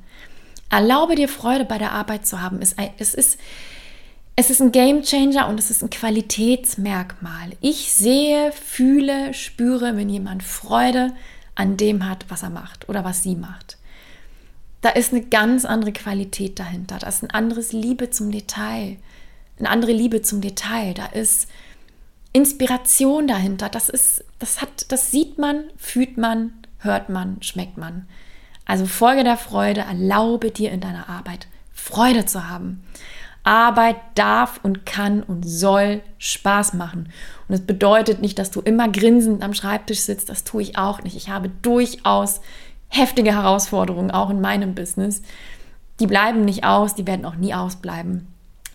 [0.70, 2.60] erlaube dir Freude bei der Arbeit zu haben.
[2.62, 3.40] Es ist
[4.40, 7.58] es ist ein Game Changer und es ist ein Qualitätsmerkmal.
[7.60, 11.12] Ich sehe, fühle, spüre, wenn jemand Freude
[11.56, 13.78] an dem hat, was er macht oder was sie macht.
[14.80, 17.00] Da ist eine ganz andere Qualität dahinter.
[17.00, 18.96] Da ist ein anderes Liebe zum Detail.
[19.60, 20.94] Eine andere Liebe zum Detail.
[20.94, 21.50] Da ist
[22.32, 23.68] Inspiration dahinter.
[23.68, 28.08] Das ist, das hat, das sieht man, fühlt man, hört man, schmeckt man.
[28.64, 32.84] Also Folge der Freude, erlaube dir in deiner Arbeit Freude zu haben.
[33.44, 37.10] Arbeit darf und kann und soll Spaß machen.
[37.48, 40.30] Und es bedeutet nicht, dass du immer grinsend am Schreibtisch sitzt.
[40.30, 41.16] Das tue ich auch nicht.
[41.16, 42.42] Ich habe durchaus
[42.90, 45.22] heftige Herausforderungen, auch in meinem Business.
[46.00, 48.28] Die bleiben nicht aus, die werden auch nie ausbleiben.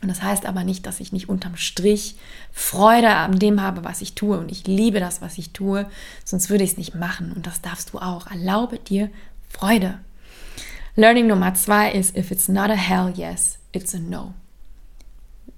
[0.03, 2.17] Und das heißt aber nicht, dass ich nicht unterm Strich
[2.53, 4.39] Freude an dem habe, was ich tue.
[4.39, 5.87] Und ich liebe das, was ich tue,
[6.25, 7.33] sonst würde ich es nicht machen.
[7.33, 8.27] Und das darfst du auch.
[8.27, 9.09] Erlaube dir
[9.49, 9.99] Freude.
[10.95, 14.35] Learning Nummer zwei ist, if it's not a hell yes, it's a no.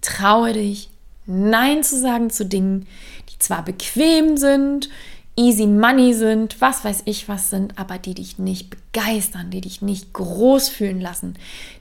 [0.06, 0.88] Traue dich,
[1.26, 2.86] Nein zu sagen zu Dingen,
[3.28, 4.88] die zwar bequem sind,
[5.36, 9.82] easy money sind, was weiß ich was sind, aber die dich nicht begeistern, die dich
[9.82, 11.34] nicht groß fühlen lassen,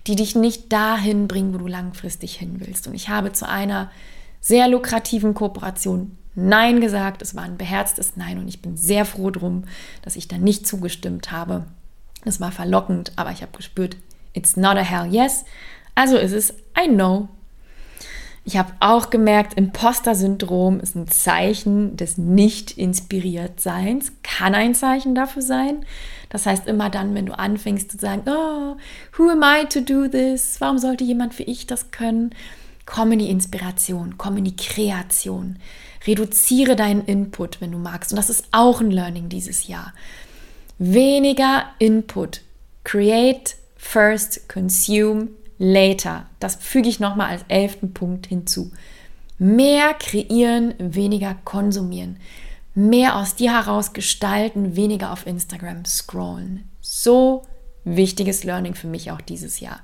[0.07, 2.87] die dich nicht dahin bringen, wo du langfristig hin willst.
[2.87, 3.91] Und ich habe zu einer
[4.41, 7.21] sehr lukrativen Kooperation Nein gesagt.
[7.21, 9.65] Es war ein beherztes Nein und ich bin sehr froh drum,
[10.01, 11.65] dass ich da nicht zugestimmt habe.
[12.25, 13.95] Es war verlockend, aber ich habe gespürt,
[14.33, 15.45] it's not a hell yes.
[15.93, 17.29] Also ist es ein No
[18.47, 25.83] Ich habe auch gemerkt, Imposter-Syndrom ist ein Zeichen des Nicht-Inspiriertseins, kann ein Zeichen dafür sein.
[26.29, 28.75] Das heißt, immer dann, wenn du anfängst zu sagen, oh,
[29.17, 30.61] who am I to do this?
[30.61, 32.35] Warum sollte jemand wie ich das können?
[32.85, 35.57] Komm in die Inspiration, komm in die Kreation.
[36.05, 38.11] Reduziere deinen Input, wenn du magst.
[38.11, 39.91] Und das ist auch ein Learning dieses Jahr.
[40.77, 42.41] Weniger Input.
[42.83, 46.25] Create first, consume later.
[46.39, 48.71] Das füge ich nochmal als elften Punkt hinzu.
[49.37, 52.17] Mehr kreieren, weniger konsumieren.
[52.73, 56.69] Mehr aus dir heraus gestalten, weniger auf Instagram scrollen.
[56.81, 57.43] So
[57.83, 59.79] wichtiges Learning für mich auch dieses Jahr.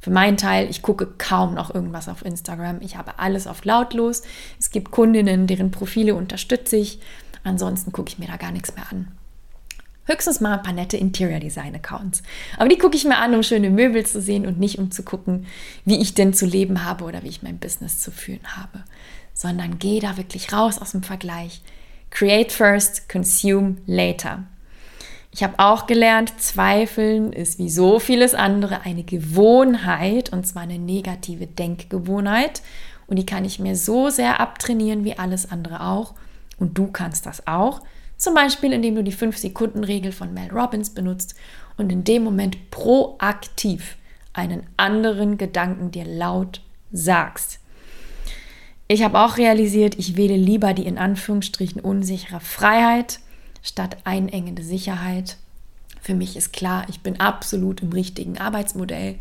[0.00, 2.80] Für meinen Teil, ich gucke kaum noch irgendwas auf Instagram.
[2.80, 4.22] Ich habe alles auf lautlos.
[4.58, 7.00] Es gibt Kundinnen, deren Profile unterstütze ich.
[7.44, 9.08] Ansonsten gucke ich mir da gar nichts mehr an.
[10.10, 12.24] Höchstens mal ein paar nette Interior Design Accounts.
[12.56, 15.04] Aber die gucke ich mir an, um schöne Möbel zu sehen und nicht um zu
[15.04, 15.46] gucken,
[15.84, 18.82] wie ich denn zu leben habe oder wie ich mein Business zu führen habe.
[19.34, 21.62] Sondern gehe da wirklich raus aus dem Vergleich.
[22.10, 24.42] Create first, consume later.
[25.30, 30.80] Ich habe auch gelernt, Zweifeln ist wie so vieles andere eine Gewohnheit und zwar eine
[30.80, 32.62] negative Denkgewohnheit.
[33.06, 36.14] Und die kann ich mir so sehr abtrainieren wie alles andere auch.
[36.58, 37.82] Und du kannst das auch.
[38.20, 41.34] Zum Beispiel, indem du die 5-Sekunden-Regel von Mel Robbins benutzt
[41.78, 43.96] und in dem Moment proaktiv
[44.34, 46.60] einen anderen Gedanken dir laut
[46.92, 47.60] sagst.
[48.88, 53.20] Ich habe auch realisiert, ich wähle lieber die in Anführungsstrichen unsichere Freiheit
[53.62, 55.38] statt einengende Sicherheit.
[56.02, 59.14] Für mich ist klar, ich bin absolut im richtigen Arbeitsmodell.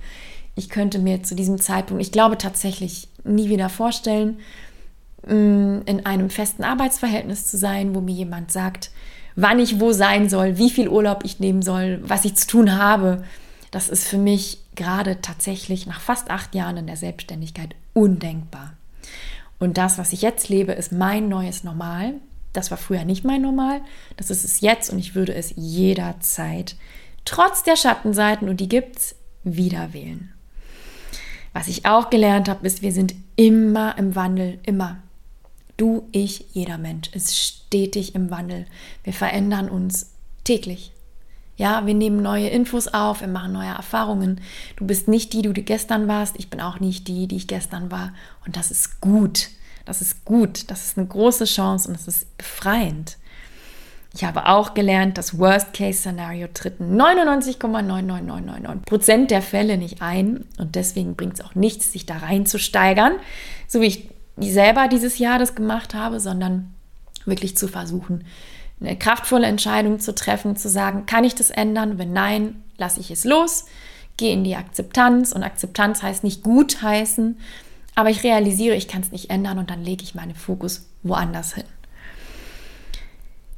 [0.55, 4.39] Ich könnte mir zu diesem Zeitpunkt, ich glaube tatsächlich, nie wieder vorstellen,
[5.29, 8.91] in einem festen Arbeitsverhältnis zu sein, wo mir jemand sagt,
[9.35, 12.77] wann ich wo sein soll, wie viel Urlaub ich nehmen soll, was ich zu tun
[12.77, 13.23] habe.
[13.71, 18.73] Das ist für mich gerade tatsächlich nach fast acht Jahren in der Selbstständigkeit undenkbar.
[19.59, 22.15] Und das, was ich jetzt lebe, ist mein neues Normal.
[22.53, 23.81] Das war früher nicht mein Normal.
[24.17, 26.75] Das ist es jetzt und ich würde es jederzeit,
[27.25, 30.33] trotz der Schattenseiten, und die gibt es, wieder wählen.
[31.53, 34.97] Was ich auch gelernt habe, ist, wir sind immer im Wandel, immer.
[35.79, 38.65] Du, ich, jeder Mensch ist stetig im Wandel.
[39.05, 40.11] Wir verändern uns
[40.43, 40.91] täglich.
[41.55, 44.41] Ja, wir nehmen neue Infos auf, wir machen neue Erfahrungen.
[44.75, 46.35] Du bist nicht die, die du gestern warst.
[46.37, 48.11] Ich bin auch nicht die, die ich gestern war.
[48.45, 49.47] Und das ist gut.
[49.85, 50.69] Das ist gut.
[50.69, 53.15] Das ist eine große Chance und das ist befreiend.
[54.13, 61.15] Ich habe auch gelernt, das Worst-Case-Szenario tritt 99,99999 Prozent der Fälle nicht ein und deswegen
[61.15, 63.13] bringt es auch nichts, sich da reinzusteigern,
[63.67, 64.09] so wie ich
[64.41, 66.73] selber dieses Jahr das gemacht habe, sondern
[67.25, 68.23] wirklich zu versuchen,
[68.81, 71.97] eine kraftvolle Entscheidung zu treffen, zu sagen, kann ich das ändern?
[71.97, 73.65] Wenn nein, lasse ich es los,
[74.17, 77.37] gehe in die Akzeptanz und Akzeptanz heißt nicht gut heißen,
[77.95, 81.55] aber ich realisiere, ich kann es nicht ändern und dann lege ich meinen Fokus woanders
[81.55, 81.65] hin.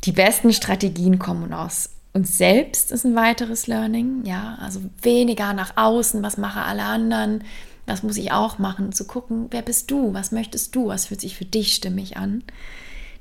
[0.06, 5.78] Die besten Strategien kommen aus uns selbst, ist ein weiteres Learning, ja, also weniger nach
[5.78, 7.44] außen, was machen alle anderen,
[7.92, 11.22] was muss ich auch machen, zu gucken, wer bist du, was möchtest du, was fühlt
[11.22, 12.44] sich für dich stimmig an.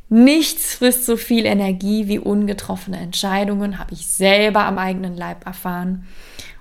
[0.08, 6.06] Nichts frisst so viel Energie wie ungetroffene Entscheidungen, habe ich selber am eigenen Leib erfahren.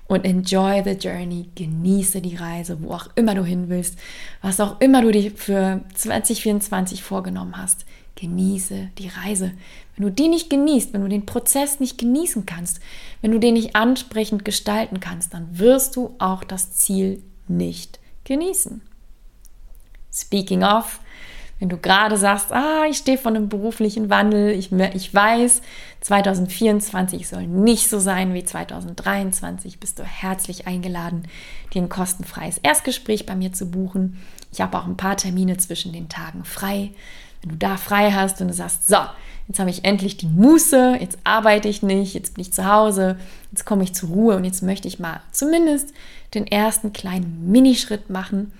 [0.06, 3.96] Und enjoy the journey, genieße die Reise, wo auch immer du hin willst,
[4.42, 7.86] was auch immer du dir für 2024 vorgenommen hast.
[8.16, 9.52] Genieße die Reise.
[9.96, 12.80] Wenn du die nicht genießt, wenn du den Prozess nicht genießen kannst,
[13.20, 17.99] wenn du den nicht ansprechend gestalten kannst, dann wirst du auch das Ziel nicht
[18.30, 18.80] genießen.
[20.12, 21.00] Speaking of,
[21.58, 25.62] wenn du gerade sagst, ah, ich stehe vor einem beruflichen Wandel, ich, ich weiß,
[26.00, 31.24] 2024 soll nicht so sein wie 2023, bist du herzlich eingeladen,
[31.74, 34.22] dir ein kostenfreies Erstgespräch bei mir zu buchen.
[34.52, 36.92] Ich habe auch ein paar Termine zwischen den Tagen frei.
[37.42, 38.98] Wenn du da frei hast und du sagst, so,
[39.48, 43.18] jetzt habe ich endlich die Muße, jetzt arbeite ich nicht, jetzt bin ich zu Hause,
[43.50, 45.92] jetzt komme ich zur Ruhe und jetzt möchte ich mal zumindest
[46.34, 48.52] den ersten kleinen Minischritt machen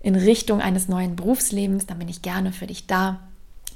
[0.00, 3.20] in Richtung eines neuen Berufslebens, dann bin ich gerne für dich da.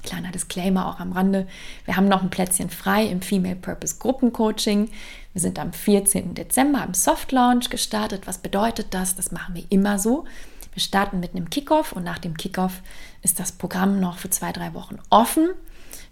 [0.03, 1.47] Kleiner Disclaimer auch am Rande.
[1.85, 4.89] Wir haben noch ein Plätzchen frei im Female Purpose Gruppencoaching.
[5.33, 6.35] Wir sind am 14.
[6.35, 8.27] Dezember im Soft Launch gestartet.
[8.27, 9.17] Was bedeutet das?
[9.17, 10.25] Das machen wir immer so.
[10.73, 12.83] Wir starten mit einem Kickoff und nach dem Kickoff
[13.23, 15.51] ist das Programm noch für zwei, drei Wochen offen,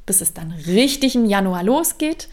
[0.06, 2.28] bis es dann richtig im Januar losgeht.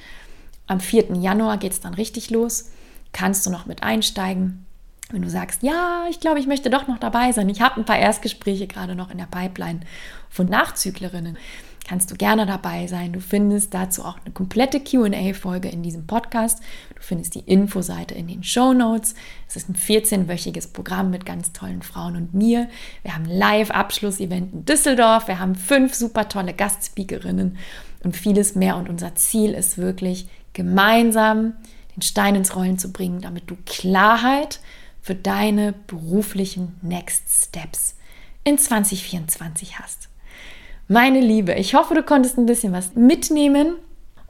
[0.67, 1.15] Am 4.
[1.15, 2.71] Januar geht es dann richtig los.
[3.13, 4.65] Kannst du noch mit einsteigen.
[5.11, 7.47] Wenn du sagst, ja, ich glaube, ich möchte doch noch dabei sein.
[7.49, 9.82] Ich habe ein paar Erstgespräche gerade noch in der Pipeline
[10.30, 11.38] von Nachzüglerinnen.
[11.88, 13.13] Kannst du gerne dabei sein.
[13.13, 16.59] Du findest dazu auch eine komplette QA-Folge in diesem Podcast.
[16.95, 19.15] Du findest die Infoseite in den Show Notes.
[19.47, 22.67] Es ist ein 14-wöchiges Programm mit ganz tollen Frauen und mir.
[23.03, 25.27] Wir haben Live-Abschlussevent in Düsseldorf.
[25.27, 27.57] Wir haben fünf super tolle Gastspeakerinnen
[28.03, 28.77] und vieles mehr.
[28.77, 31.53] Und unser Ziel ist wirklich, gemeinsam
[31.95, 34.59] den Stein ins Rollen zu bringen, damit du Klarheit
[35.01, 37.95] für deine beruflichen Next Steps
[38.43, 40.09] in 2024 hast.
[40.88, 43.77] Meine Liebe, ich hoffe, du konntest ein bisschen was mitnehmen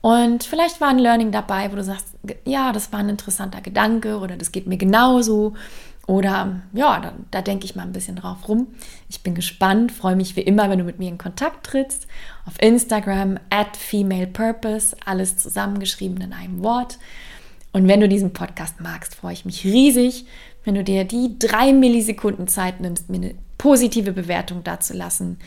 [0.01, 2.08] und vielleicht war ein Learning dabei, wo du sagst,
[2.45, 5.53] ja, das war ein interessanter Gedanke oder das geht mir genauso
[6.08, 8.68] oder ja, da, da denke ich mal ein bisschen drauf rum.
[9.10, 12.08] Ich bin gespannt, freue mich wie immer, wenn du mit mir in Kontakt trittst.
[12.45, 16.99] Auf Instagram at femalepurpose, alles zusammengeschrieben in einem Wort.
[17.74, 20.26] Und wenn du diesen Podcast magst, freue ich mich riesig,
[20.64, 25.38] wenn du dir die drei Millisekunden Zeit nimmst, mir eine positive Bewertung dazulassen.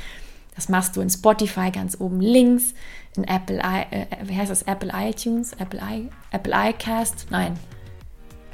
[0.58, 2.74] Das machst du in Spotify ganz oben links,
[3.14, 4.62] in Apple, äh, wie heißt das?
[4.62, 7.56] Apple iTunes, Apple, I, Apple iCast, nein,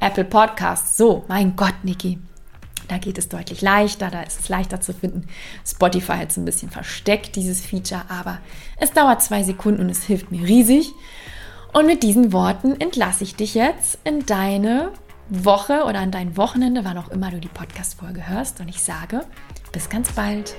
[0.00, 0.98] Apple Podcasts.
[0.98, 2.18] So, mein Gott, Niki.
[2.88, 5.28] Da geht es deutlich leichter, da ist es leichter zu finden.
[5.66, 8.36] Spotify hat es ein bisschen versteckt, dieses Feature, aber
[8.76, 10.92] es dauert zwei Sekunden und es hilft mir riesig.
[11.72, 14.92] Und mit diesen Worten entlasse ich dich jetzt in deine
[15.28, 18.60] Woche oder an dein Wochenende, wann auch immer du die Podcast-Folge hörst.
[18.60, 19.22] Und ich sage,
[19.72, 20.54] bis ganz bald.